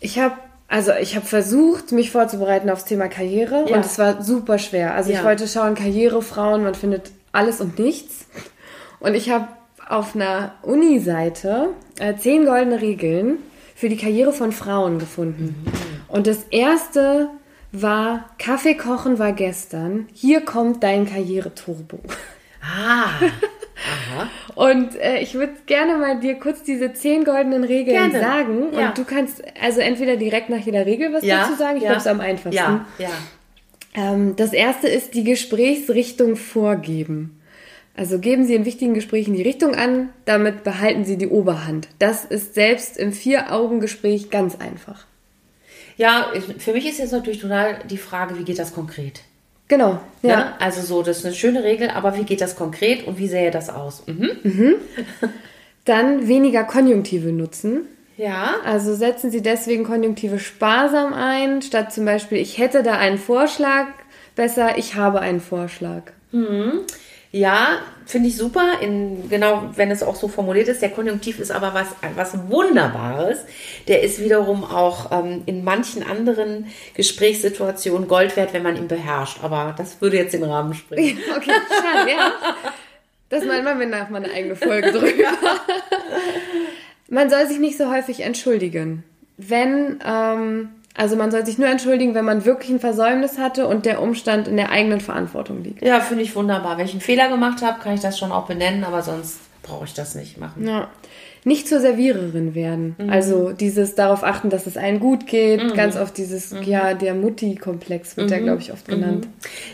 [0.00, 0.34] Ich habe
[0.68, 3.76] also ich habe versucht, mich vorzubereiten aufs Thema Karriere Ja.
[3.76, 4.94] und es war super schwer.
[4.94, 5.24] Also ich Ja.
[5.24, 8.24] wollte schauen, Karriere, Frauen, man findet alles und nichts.
[8.98, 9.48] Und ich habe
[9.92, 13.38] auf einer Uni-Seite äh, zehn goldene Regeln
[13.74, 15.66] für die Karriere von Frauen gefunden.
[16.08, 17.28] Und das erste
[17.72, 21.98] war, Kaffee kochen war gestern, hier kommt dein Karriereturbo.
[22.62, 23.08] Ah.
[24.54, 28.20] Und äh, ich würde gerne mal dir kurz diese zehn goldenen Regeln Gerne.
[28.20, 28.66] sagen.
[28.72, 28.88] Ja.
[28.88, 31.78] Und du kannst also entweder direkt nach jeder Regel was dazu sagen.
[31.78, 31.90] Ich ja.
[31.90, 32.54] glaube, es am einfachsten.
[32.54, 33.10] Ja, ja.
[33.94, 37.41] Ähm, das erste ist die Gesprächsrichtung vorgeben.
[37.94, 41.88] Also geben Sie in wichtigen Gesprächen die Richtung an, damit behalten Sie die Oberhand.
[41.98, 45.04] Das ist selbst im Vier-Augen-Gespräch ganz einfach.
[45.98, 49.20] Ja, für mich ist jetzt natürlich total die Frage, wie geht das konkret?
[49.68, 50.28] Genau, ja.
[50.28, 50.56] Ja.
[50.58, 53.50] Also so, das ist eine schöne Regel, aber wie geht das konkret und wie sähe
[53.50, 54.02] das aus?
[54.06, 54.74] Mhm.
[55.84, 57.82] Dann weniger Konjunktive nutzen.
[58.16, 58.56] Ja.
[58.64, 63.86] Also setzen Sie deswegen Konjunktive sparsam ein, statt zum Beispiel, ich hätte da einen Vorschlag,
[64.34, 66.12] besser, ich habe einen Vorschlag.
[67.34, 68.80] Ja, finde ich super.
[68.82, 70.82] In, genau, wenn es auch so formuliert ist.
[70.82, 73.38] Der Konjunktiv ist aber was, was Wunderbares.
[73.88, 79.38] Der ist wiederum auch ähm, in manchen anderen Gesprächssituationen Gold wert, wenn man ihn beherrscht.
[79.42, 81.18] Aber das würde jetzt den Rahmen sprengen.
[81.36, 82.32] Okay, schade, ja.
[83.30, 85.28] Das meint man, wenn nach mal eine eigene Folge drüber.
[87.08, 89.04] Man soll sich nicht so häufig entschuldigen.
[89.38, 93.86] Wenn, ähm, also man soll sich nur entschuldigen, wenn man wirklich ein Versäumnis hatte und
[93.86, 95.82] der Umstand in der eigenen Verantwortung liegt.
[95.82, 96.76] Ja, finde ich wunderbar.
[96.76, 99.84] Wenn ich einen Fehler gemacht habe, kann ich das schon auch benennen, aber sonst brauche
[99.86, 100.66] ich das nicht machen.
[100.66, 100.88] Ja.
[101.44, 102.94] Nicht zur Serviererin werden.
[103.10, 105.74] Also dieses darauf achten, dass es allen gut geht.
[105.74, 109.26] Ganz oft dieses, ja, der Mutti-Komplex wird ja, glaube ich, oft genannt.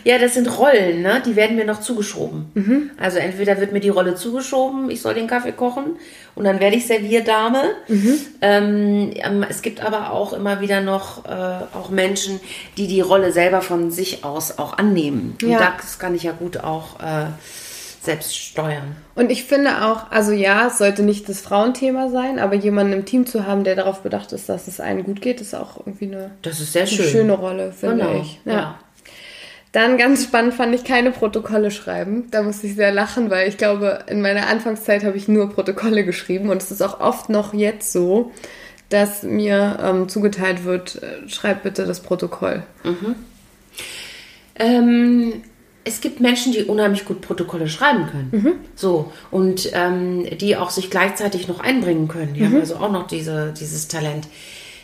[0.03, 1.21] Ja, das sind Rollen, ne?
[1.25, 2.89] Die werden mir noch zugeschoben.
[2.97, 5.97] Also entweder wird mir die Rolle zugeschoben, ich soll den Kaffee kochen
[6.35, 7.61] und dann werde ich Servierdame.
[8.41, 12.39] Ähm, ähm, es gibt aber auch immer wieder noch äh, auch Menschen,
[12.77, 15.35] die die Rolle selber von sich aus auch annehmen.
[15.41, 15.75] Und Ja.
[15.79, 17.25] das kann ich ja gut auch äh,
[18.01, 18.95] selbst steuern.
[19.15, 23.05] Und ich finde auch, also ja, es sollte nicht das Frauenthema sein, aber jemanden im
[23.05, 26.05] Team zu haben, der darauf bedacht ist, dass es allen gut geht, ist auch irgendwie
[26.05, 27.05] eine, Das ist sehr eine schön.
[27.09, 28.21] schöne Rolle, finde Genau.
[28.21, 28.39] ich.
[28.45, 28.79] Ja.
[29.71, 32.27] Dann ganz spannend fand ich keine Protokolle schreiben.
[32.31, 36.03] Da musste ich sehr lachen, weil ich glaube, in meiner Anfangszeit habe ich nur Protokolle
[36.05, 38.31] geschrieben und es ist auch oft noch jetzt so,
[38.89, 42.63] dass mir ähm, zugeteilt wird, äh, schreib bitte das Protokoll.
[44.55, 45.33] Ähm,
[45.83, 48.29] es gibt Menschen, die unheimlich gut Protokolle schreiben können.
[48.75, 49.11] So.
[49.31, 52.33] Und ähm, die auch sich gleichzeitig noch einbringen können.
[52.33, 54.27] Die haben also auch noch diese, dieses Talent.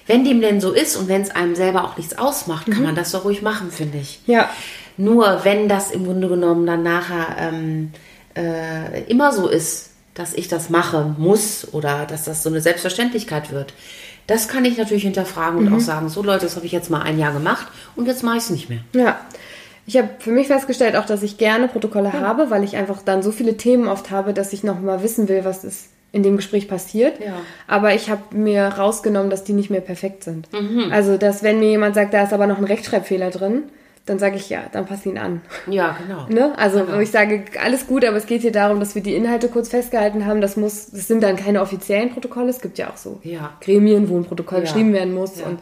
[0.07, 2.95] Wenn dem denn so ist und wenn es einem selber auch nichts ausmacht, kann man
[2.95, 4.19] das doch ruhig machen, finde ich.
[4.27, 4.49] Ja.
[4.97, 7.91] Nur wenn das im Grunde genommen dann nachher ähm,
[8.35, 13.51] äh, immer so ist, dass ich das mache muss oder dass das so eine Selbstverständlichkeit
[13.51, 13.73] wird,
[14.27, 17.01] das kann ich natürlich hinterfragen und auch sagen, so Leute, das habe ich jetzt mal
[17.01, 18.79] ein Jahr gemacht und jetzt mache ich es nicht mehr.
[18.93, 19.19] Ja.
[19.87, 23.21] Ich habe für mich festgestellt auch, dass ich gerne Protokolle habe, weil ich einfach dann
[23.21, 26.37] so viele Themen oft habe, dass ich noch mal wissen will, was ist in dem
[26.37, 27.19] Gespräch passiert.
[27.19, 27.33] Ja.
[27.67, 30.47] Aber ich habe mir rausgenommen, dass die nicht mehr perfekt sind.
[30.53, 30.91] Mhm.
[30.91, 33.63] Also, dass wenn mir jemand sagt, da ist aber noch ein Rechtschreibfehler drin,
[34.05, 35.41] dann sage ich ja, dann pass ihn an.
[35.69, 36.25] Ja, genau.
[36.29, 36.57] Ne?
[36.57, 39.49] Also wo ich sage, alles gut, aber es geht hier darum, dass wir die Inhalte
[39.49, 40.41] kurz festgehalten haben.
[40.41, 42.49] Das muss, das sind dann keine offiziellen Protokolle.
[42.49, 43.53] Es gibt ja auch so Ja.
[43.61, 44.63] Gremien, wo ein Protokoll Ja.
[44.65, 45.39] geschrieben werden muss.
[45.39, 45.47] Ja.
[45.47, 45.59] Und,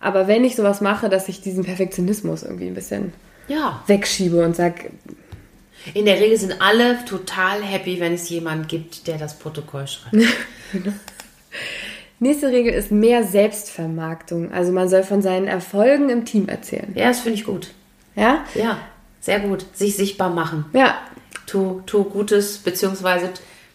[0.00, 3.12] aber wenn ich sowas mache, dass ich diesen Perfektionismus irgendwie ein bisschen
[3.48, 3.82] Ja.
[3.86, 4.90] wegschiebe und sage,
[5.94, 10.16] In der Regel sind alle total happy, wenn es jemand gibt, der das Protokoll schreibt.
[12.18, 14.52] nächste Regel ist mehr Selbstvermarktung.
[14.52, 16.92] Also man soll von seinen Erfolgen im Team erzählen.
[16.94, 17.68] ja, das finde ich gut.
[18.14, 18.44] Ja?
[18.54, 18.78] Ja,
[19.20, 19.66] sehr gut.
[19.74, 20.64] Sich sichtbar machen.
[20.72, 20.96] Ja.
[21.46, 23.30] Tu, tu Gutes, beziehungsweise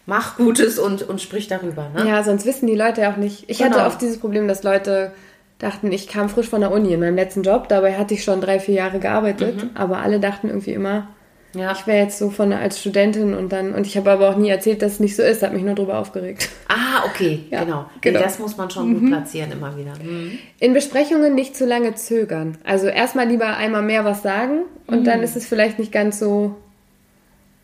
[0.06, 1.90] mach Gutes und, und sprich darüber.
[1.96, 2.08] Ne?
[2.10, 3.46] Ja, sonst wissen die Leute ja auch nicht.
[3.50, 3.78] Ich Genau.
[3.78, 5.14] hatte oft dieses Problem, dass Leute
[5.62, 7.68] dachten, ich kam frisch von der Uni in meinem letzten Job.
[7.70, 9.68] Dabei hatte ich schon drei, vier Jahre gearbeitet.
[9.76, 11.08] Aber alle dachten irgendwie immer,
[11.54, 11.72] Ja.
[11.74, 14.50] ich wäre jetzt so von als Studentin und dann und ich habe aber auch nie
[14.50, 15.44] erzählt, dass es nicht so ist.
[15.44, 16.50] Hat mich nur drüber aufgeregt.
[16.70, 17.86] Ah, okay, Ja, genau.
[18.02, 18.20] genau.
[18.22, 19.92] Das muss man schon gut platzieren immer wieder.
[20.04, 20.38] Mhm.
[20.60, 22.58] In Besprechungen nicht zu lange zögern.
[22.64, 26.56] Also erstmal lieber einmal mehr was sagen und dann ist es vielleicht nicht ganz so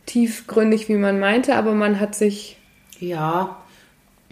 [0.06, 2.58] tiefgründig, wie man meinte, aber man hat sich
[3.00, 3.58] Ja,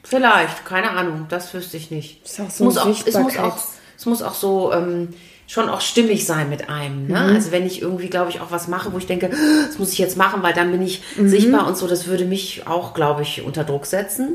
[0.05, 2.23] vielleicht, keine Ahnung, das wüsste ich nicht.
[2.23, 3.57] Ist auch es, so muss ein auch, es, muss auch,
[3.97, 5.09] es muss auch so ähm,
[5.47, 7.07] schon auch stimmig sein mit einem.
[7.07, 7.19] Ne?
[7.19, 9.29] Also wenn ich irgendwie, glaube ich, auch was mache, wo ich denke,
[9.67, 12.65] das muss ich jetzt machen, weil dann bin ich sichtbar und so, das würde mich
[12.65, 14.33] auch, glaube ich, unter Druck setzen.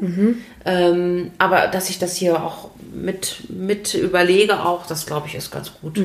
[0.65, 5.51] Ähm, aber dass ich das hier auch mit, mit überlege, auch, das glaube ich, ist
[5.51, 5.99] ganz gut.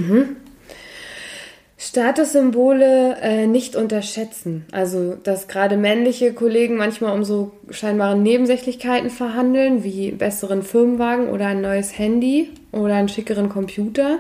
[1.78, 4.66] Statussymbole äh, nicht unterschätzen.
[4.72, 11.48] Also, dass gerade männliche Kollegen manchmal um so scheinbare Nebensächlichkeiten verhandeln, wie besseren Firmenwagen oder
[11.48, 14.20] ein neues Handy oder einen schickeren Computer.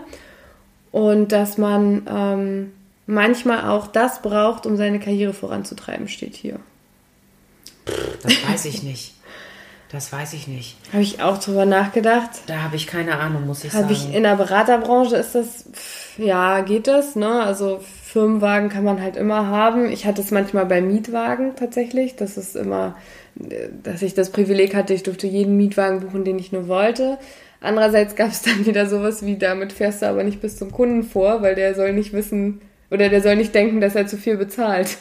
[0.92, 2.72] Und dass man ähm,
[3.08, 6.60] manchmal auch das braucht, um seine Karriere voranzutreiben, steht hier.
[8.24, 9.15] Das weiß ich nicht.
[9.92, 10.78] Das weiß ich nicht.
[10.92, 12.30] Habe ich auch drüber nachgedacht.
[12.48, 14.10] Da habe ich keine Ahnung, muss ich Habe sagen.
[14.10, 15.66] ich in der Beraterbranche ist das,
[16.18, 17.44] ja, geht das, ne?
[17.44, 19.92] Also Firmenwagen kann man halt immer haben.
[19.92, 22.16] Ich hatte es manchmal bei Mietwagen tatsächlich.
[22.16, 22.96] Das ist immer,
[23.84, 27.18] dass ich das Privileg hatte, ich durfte jeden Mietwagen buchen, den ich nur wollte.
[27.62, 31.04] Andererseits gab es dann wieder sowas wie, damit fährst du aber nicht bis zum Kunden
[31.04, 32.62] vor, weil der soll nicht wissen
[32.92, 34.98] oder der soll nicht denken, dass er zu viel bezahlt.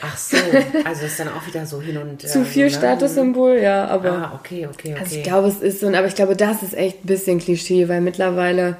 [0.00, 0.36] Ach so,
[0.84, 2.70] also ist dann auch wieder so hin und Zu äh, viel ne?
[2.70, 4.12] Statussymbol, ja, aber.
[4.12, 5.00] Ah, okay, okay, okay.
[5.00, 7.88] Also ich glaube, es ist so, aber ich glaube, das ist echt ein bisschen Klischee,
[7.88, 8.76] weil mittlerweile,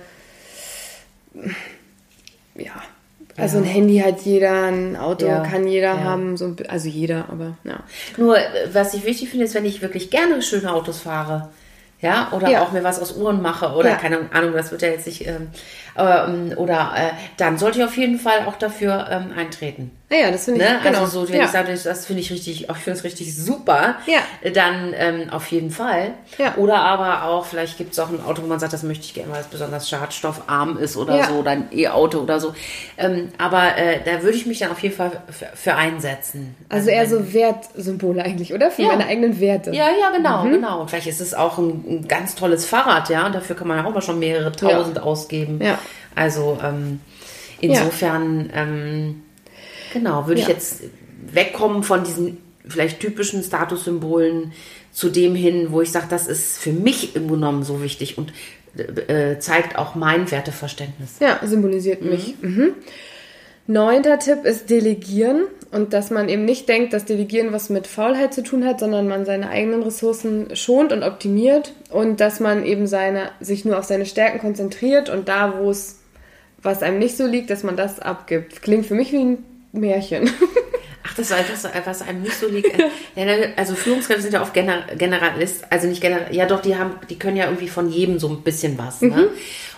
[2.55, 2.83] ja,
[3.39, 6.01] also ein Handy hat jeder, ein Auto Ja, kann jeder ja.
[6.01, 7.85] haben, so, also jeder, aber ja.
[8.17, 11.49] Nur, äh, was ich wichtig finde, ist, wenn ich wirklich gerne schöne Autos fahre,
[12.01, 12.63] ja, oder Ja.
[12.63, 13.97] auch mir was aus Uhren mache, oder Ja.
[13.97, 15.49] keine Ahnung, das wird ja jetzt nicht, ähm,
[15.97, 19.91] ähm, oder äh, dann sollte ich auf jeden Fall auch dafür ähm, eintreten.
[20.11, 20.79] Naja, das finde ich, Ne?
[20.83, 21.01] genau.
[21.01, 21.45] Also so, wenn ja.
[21.45, 24.21] ich sage, das finde ich richtig, ich finde das richtig super, Ja.
[24.55, 26.13] dann ähm, auf jeden Fall.
[26.39, 26.55] Ja.
[26.57, 29.13] Oder aber auch, vielleicht gibt es auch ein Auto, wo man sagt, das möchte ich
[29.13, 31.27] gerne, weil es besonders schadstoffarm ist oder Ja.
[31.29, 32.55] so, oder ein E-Auto oder so.
[32.97, 36.55] Ähm, aber äh, da würde ich mich dann auf jeden Fall für, für einsetzen.
[36.71, 38.71] also eher so Wertsymbole eigentlich, oder?
[38.71, 39.73] Für meine eigenen Werte.
[39.73, 40.53] Ja, ja, genau, Mhm.
[40.53, 40.81] genau.
[40.81, 43.27] Und vielleicht ist es auch ein, ein ganz tolles Fahrrad, ja.
[43.27, 45.61] Und dafür kann man ja auch mal schon mehrere tausend ausgeben.
[45.63, 45.79] Ja.
[46.15, 47.01] Also ähm,
[47.61, 49.23] insofern, ähm,
[49.93, 50.55] genau, würde ich Ja.
[50.55, 50.83] jetzt
[51.33, 54.53] wegkommen von diesen vielleicht typischen Statussymbolen
[54.93, 58.19] zu dem hin, wo ich sage, das ist für mich im Grunde genommen so wichtig
[58.19, 58.33] und
[58.77, 61.17] äh, zeigt auch mein Werteverständnis.
[61.21, 62.35] Ja, symbolisiert mich.
[62.43, 62.75] Mhm.
[63.67, 68.33] Neunter Tipp ist Delegieren und dass man eben nicht denkt, dass Delegieren was mit Faulheit
[68.33, 72.87] zu tun hat, sondern man seine eigenen Ressourcen schont und optimiert und dass man eben
[72.87, 75.99] seine, sich nur auf seine Stärken konzentriert und da, wo es,
[76.63, 78.63] was einem nicht so liegt, dass man das abgibt.
[78.63, 79.45] Klingt für mich wie ein
[79.81, 80.31] Märchen.
[81.09, 82.71] Ach, das war etwas, was einem nicht so liegt.
[83.17, 83.27] Ja,
[83.57, 87.19] also Führungskräfte sind ja oft Gener Generalist, also nicht General, ja doch, die haben, die
[87.19, 89.01] können ja irgendwie von jedem so ein bisschen was.
[89.01, 89.09] Ne?
[89.09, 89.29] Mhm.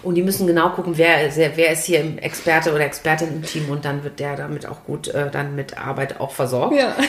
[0.02, 3.70] Und die müssen genau gucken, wer, wer ist hier im Experte oder Expertin im Team
[3.70, 6.76] und dann wird der damit auch gut äh, dann mit Arbeit auch versorgt.
[6.76, 6.96] Ja.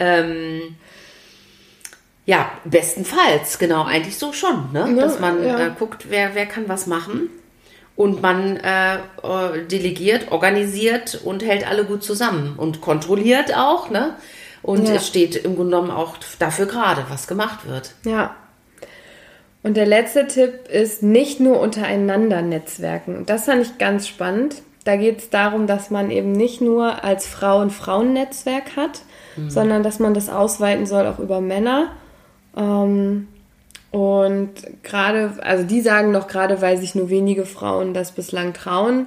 [0.00, 0.76] Ähm,
[2.24, 4.86] ja, bestenfalls, genau, eigentlich so schon, ne?
[4.96, 5.66] Ja, dass man ja.
[5.66, 7.30] äh, guckt, wer, wer kann was machen
[7.98, 14.14] und man äh, äh, delegiert, organisiert und hält alle gut zusammen und kontrolliert auch, ne?
[14.62, 14.94] Und ja.
[14.94, 17.94] es steht im Grunde genommen auch dafür gerade, was gemacht wird.
[18.04, 18.36] Ja.
[19.64, 23.26] Und der letzte Tipp ist nicht nur untereinander Netzwerken.
[23.26, 24.62] Das fand ich ganz spannend.
[24.84, 29.00] Da geht es darum, dass man eben nicht nur als Frau ein Frauennetzwerk hat,
[29.34, 29.50] mhm.
[29.50, 31.90] sondern dass man das ausweiten soll auch über Männer.
[32.56, 33.26] Ähm,
[33.90, 34.50] und
[34.82, 39.06] gerade, also die sagen noch, gerade weil sich nur wenige Frauen das bislang trauen,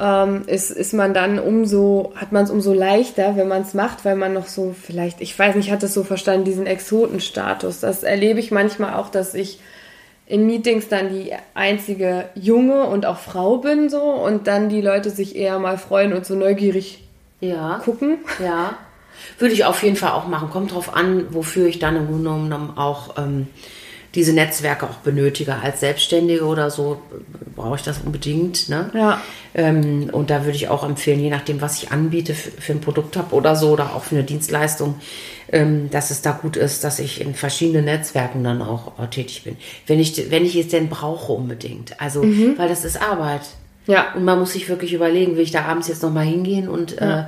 [0.00, 4.04] ähm, ist, ist man dann umso, hat man es umso leichter, wenn man es macht,
[4.04, 7.80] weil man noch so vielleicht, ich weiß nicht, hat das so verstanden, diesen Exotenstatus.
[7.80, 9.60] Das erlebe ich manchmal auch, dass ich
[10.26, 15.10] in Meetings dann die einzige Junge und auch Frau bin so und dann die Leute
[15.10, 17.04] sich eher mal freuen und so neugierig
[17.40, 17.80] ja.
[17.84, 18.18] gucken.
[18.42, 18.78] Ja.
[19.38, 20.50] Würde ich auf jeden Fall auch machen.
[20.50, 23.48] Kommt drauf an, wofür ich dann im Grunde genommen auch ähm,
[24.14, 25.56] diese Netzwerke auch benötige.
[25.56, 27.00] Als Selbstständige oder so
[27.56, 28.68] brauche ich das unbedingt.
[28.68, 28.90] Ne?
[28.94, 29.20] Ja.
[29.54, 32.80] Ähm, und da würde ich auch empfehlen, je nachdem, was ich anbiete für, für ein
[32.80, 34.96] Produkt habe oder so oder auch für eine Dienstleistung,
[35.50, 39.42] ähm, dass es da gut ist, dass ich in verschiedenen Netzwerken dann auch äh, tätig
[39.44, 39.56] bin.
[39.86, 42.00] Wenn ich, wenn ich es denn brauche unbedingt.
[42.00, 42.56] Also, mhm.
[42.56, 43.42] weil das ist Arbeit.
[43.86, 44.14] Ja.
[44.14, 47.20] Und man muss sich wirklich überlegen, will ich da abends jetzt nochmal hingehen und ja.
[47.20, 47.24] äh,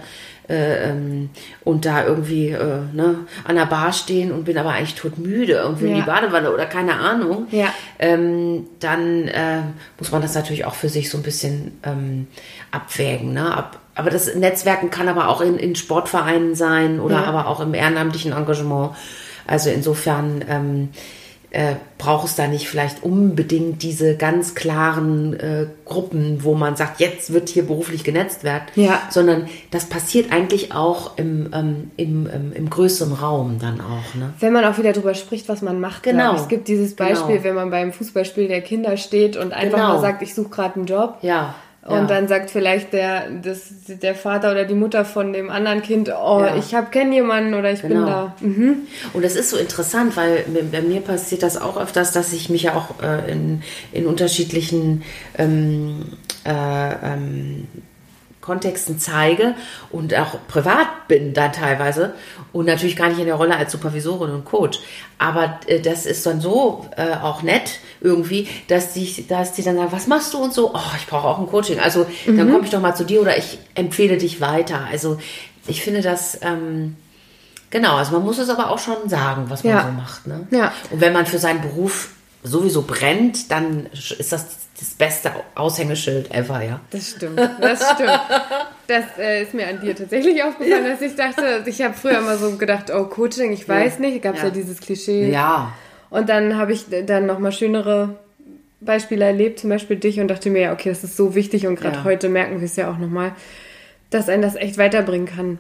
[0.49, 1.31] äh, ähm,
[1.65, 5.87] und da irgendwie äh, ne, an der Bar stehen und bin aber eigentlich todmüde, irgendwie
[5.87, 5.91] ja.
[5.91, 7.67] in die Badewanne oder keine Ahnung, ja.
[7.99, 9.63] ähm, dann äh,
[9.99, 12.27] muss man das natürlich auch für sich so ein bisschen ähm,
[12.71, 13.33] abwägen.
[13.33, 13.57] Ne?
[13.57, 17.25] Ab, aber das Netzwerken kann aber auch in, in Sportvereinen sein oder ja.
[17.25, 18.95] aber auch im ehrenamtlichen Engagement.
[19.47, 20.89] Also insofern ähm,
[21.51, 27.01] äh, braucht es da nicht vielleicht unbedingt diese ganz klaren äh, Gruppen, wo man sagt,
[27.01, 29.01] jetzt wird hier beruflich genetzwerkt, ja.
[29.11, 34.15] sondern das passiert eigentlich auch im, ähm, im, ähm, im größeren Raum dann auch.
[34.15, 34.35] Ne?
[34.41, 36.03] Wenn man auch wieder darüber spricht, was man macht.
[36.03, 36.35] Genau.
[36.35, 37.45] Es gibt dieses Beispiel, genau.
[37.45, 39.95] wenn man beim Fußballspiel der Kinder steht und einfach genau.
[39.95, 41.19] mal sagt, ich suche gerade einen Job.
[41.23, 41.55] Ja.
[41.87, 42.05] Und ja.
[42.07, 46.41] dann sagt vielleicht der, das, der Vater oder die Mutter von dem anderen Kind, oh,
[46.41, 46.57] ja.
[46.57, 47.95] ich habe kenne jemanden oder ich genau.
[47.95, 48.35] bin da.
[48.41, 48.77] Mhm.
[49.13, 52.65] Und das ist so interessant, weil bei mir passiert das auch öfters, dass ich mich
[52.65, 53.63] ja auch äh, in,
[53.93, 55.05] in unterschiedlichen
[55.39, 56.07] ähm,
[56.45, 57.69] äh, ähm,
[58.47, 59.55] Kontexten zeige
[59.91, 62.15] und auch privat bin dann teilweise
[62.53, 64.79] und natürlich gar nicht in der Rolle als Supervisorin und Coach.
[65.19, 69.77] Aber äh, das ist dann so äh, auch nett irgendwie, dass die, dass die dann
[69.77, 71.81] sagen, was machst du und so, oh, ich brauche auch ein Coaching.
[71.81, 72.39] Also mhm.
[72.39, 74.87] dann komme ich doch mal zu dir oder ich empfehle dich weiter.
[74.91, 75.19] Also
[75.67, 76.39] ich finde das...
[76.43, 76.97] Ähm,
[77.69, 79.83] Genau, also man muss es aber auch schon sagen, was man ja.
[79.83, 80.27] so macht.
[80.29, 80.47] Ne?
[80.53, 80.73] Ja.
[80.91, 82.11] Und wenn man für seinen Beruf
[82.47, 86.81] sowieso brennt, dann ist das das beste Aushängeschild ever, ja.
[86.91, 88.21] Das stimmt, das stimmt.
[88.87, 90.91] Das äh, ist mir an dir tatsächlich aufgefallen, ja.
[90.91, 94.01] dass ich dachte, ich habe früher immer so gedacht, oh, Coaching, ich weiß ja.
[94.01, 94.49] nicht, gab es ja.
[94.49, 94.55] ja.
[94.55, 95.31] dieses Klischee.
[95.31, 95.73] Ja.
[96.11, 98.17] Und dann habe ich dann nochmal schönere
[98.81, 101.77] Beispiele erlebt, zum Beispiel dich, und dachte mir, ja, okay, das ist so wichtig und
[101.77, 103.33] gerade heute merken wir es ja auch nochmal,
[104.11, 105.59] dass einen das echt weiterbringen kann.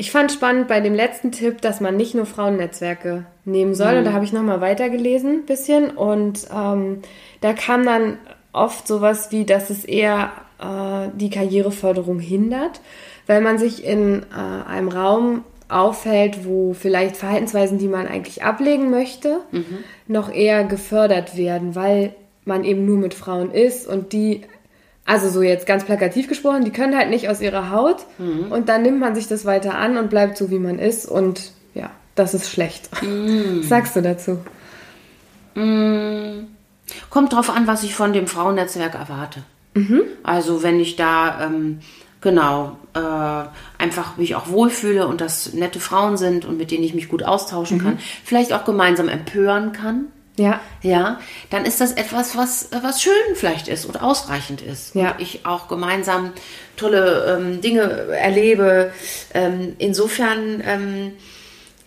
[0.00, 3.92] Ich fand spannend bei dem letzten Tipp, dass man nicht nur Frauennetzwerke nehmen soll.
[3.92, 3.98] Mhm.
[3.98, 5.90] Und da habe ich nochmal weitergelesen, ein bisschen.
[5.90, 7.02] Und ähm,
[7.42, 8.16] da kam dann
[8.54, 12.80] oft sowas wie, dass es eher äh, die Karriereförderung hindert,
[13.26, 18.88] weil man sich in äh, einem Raum aufhält, wo vielleicht Verhaltensweisen, die man eigentlich ablegen
[18.88, 19.84] möchte, mhm.
[20.06, 22.14] noch eher gefördert werden, weil
[22.46, 24.46] man eben nur mit Frauen ist und die,
[25.04, 28.52] also so jetzt ganz plakativ gesprochen, die können halt nicht aus ihrer Haut mhm.
[28.52, 31.52] und dann nimmt man sich das weiter an und bleibt so, wie man ist und
[31.74, 32.88] ja, das ist schlecht.
[33.02, 33.60] Mhm.
[33.60, 34.38] Was sagst du dazu?
[35.54, 36.48] Mhm.
[37.08, 39.42] Kommt drauf an, was ich von dem Frauennetzwerk erwarte.
[39.74, 40.02] Mhm.
[40.22, 41.80] Also wenn ich da ähm,
[42.20, 43.44] genau äh,
[43.78, 47.22] einfach mich auch wohlfühle und das nette Frauen sind und mit denen ich mich gut
[47.22, 47.82] austauschen mhm.
[47.82, 50.06] kann, vielleicht auch gemeinsam empören kann.
[50.40, 50.60] Ja.
[50.82, 51.20] Ja,
[51.50, 54.94] dann ist das etwas, was, was schön vielleicht ist und ausreichend ist.
[54.94, 55.12] Ja.
[55.12, 56.32] Und ich auch gemeinsam
[56.76, 58.92] tolle ähm, Dinge erlebe.
[59.34, 61.12] Ähm, insofern ähm,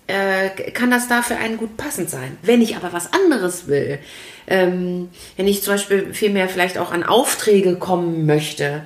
[0.05, 2.37] äh, kann das da für einen gut passend sein.
[2.43, 3.97] Wenn ich aber was anderes will,
[4.45, 8.83] ähm, wenn ich zum Beispiel viel mehr vielleicht auch an Aufträge kommen möchte,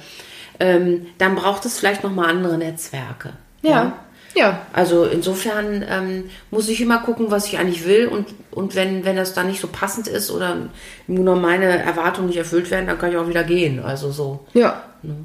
[0.61, 3.34] ähm, dann braucht es vielleicht nochmal andere Netzwerke.
[3.61, 3.72] Ja.
[3.72, 3.99] ja.
[4.38, 4.66] Ja.
[4.74, 9.16] Also insofern ähm, muss ich immer gucken, was ich eigentlich will und, und wenn, wenn
[9.16, 10.70] das dann nicht so passend ist oder
[11.08, 13.80] nur noch meine Erwartungen nicht erfüllt werden, dann kann ich auch wieder gehen.
[13.80, 14.46] Also so.
[14.54, 14.84] Ja.
[15.02, 15.16] Ne?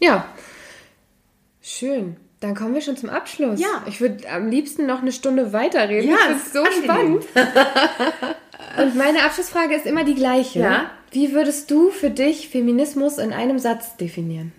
[0.00, 0.26] Ja.
[1.62, 2.16] Schön.
[2.40, 3.60] Dann kommen wir schon zum Abschluss.
[3.60, 3.82] Ja.
[3.86, 6.10] Ich würde am liebsten noch eine Stunde weiterreden.
[6.10, 7.24] Ja, finde es so spannend.
[8.78, 10.60] Und meine Abschlussfrage ist immer die gleiche.
[10.60, 10.90] Ja.
[11.10, 14.52] Wie würdest du für dich Feminismus in einem Satz definieren?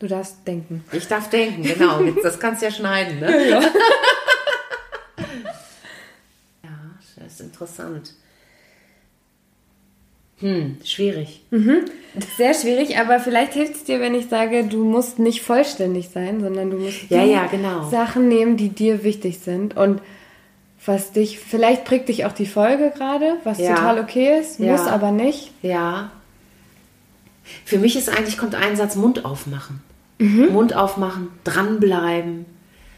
[0.00, 0.82] Du darfst denken.
[0.92, 2.02] Ich darf denken, genau.
[2.22, 3.60] Das kannst du ja schneiden, ne?
[6.62, 6.70] Ja,
[7.16, 8.14] das ist interessant.
[10.38, 11.42] Hm, schwierig.
[12.38, 16.40] Sehr schwierig, aber vielleicht hilft es dir, wenn ich sage, du musst nicht vollständig sein,
[16.40, 17.90] sondern du musst Ja, ja, genau.
[17.90, 19.76] Sachen nehmen, die dir wichtig sind.
[19.76, 20.00] Und
[20.86, 23.74] was dich, vielleicht prägt dich auch die Folge gerade, was Ja.
[23.74, 24.72] total okay ist, Ja.
[24.72, 25.50] muss aber nicht.
[25.60, 26.10] Ja.
[27.66, 29.82] Für mich ist eigentlich, kommt ein Satz Mund aufmachen.
[30.20, 32.44] Mund aufmachen, dranbleiben,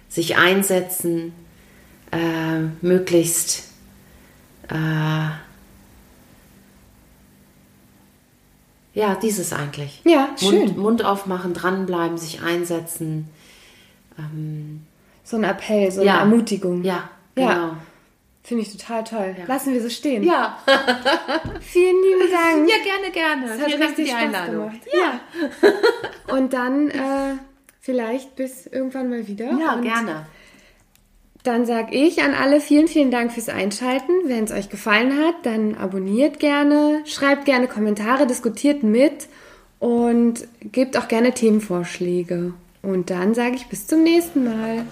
[0.09, 1.33] sich einsetzen,
[2.11, 3.71] äh, möglichst
[4.69, 5.31] äh,
[8.95, 10.03] ja, dieses eigentlich.
[10.05, 10.79] Ja, Mund, schön.
[10.79, 13.29] Mund aufmachen, dranbleiben, sich einsetzen.
[15.25, 16.19] So ein Appell, so eine Ja.
[16.19, 16.83] Ermutigung.
[16.85, 17.77] Ja, Ja.
[18.45, 19.37] Finde ich total toll.
[19.47, 20.25] Lassen wir so stehen.
[20.25, 20.59] Ja,
[21.61, 22.69] Vielen lieben Dank.
[22.69, 23.47] ja gerne, gerne.
[23.47, 24.55] Das hat Vielen Dank für richtig die Spaß Einladung.
[24.55, 24.81] gemacht.
[26.29, 26.35] Ja.
[26.35, 27.35] Und dann äh,
[27.81, 29.47] vielleicht bis irgendwann mal wieder.
[29.61, 30.27] Ja, Und gerne.
[31.45, 34.13] Dann sage ich an alle vielen, vielen Dank fürs Einschalten.
[34.27, 39.27] Wenn es euch gefallen hat, dann abonniert gerne, schreibt gerne Kommentare, diskutiert mit
[39.81, 42.55] und gebt auch gerne Themenvorschläge.
[42.83, 44.85] Und dann sage ich bis zum nächsten Mal.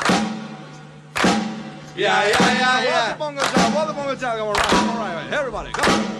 [1.96, 3.16] Yeah, yeah, yeah, yeah.
[3.18, 3.74] What the bongo job?
[3.74, 4.38] What the bongo job?
[4.38, 5.32] All right, all right.
[5.32, 6.19] Everybody, come on.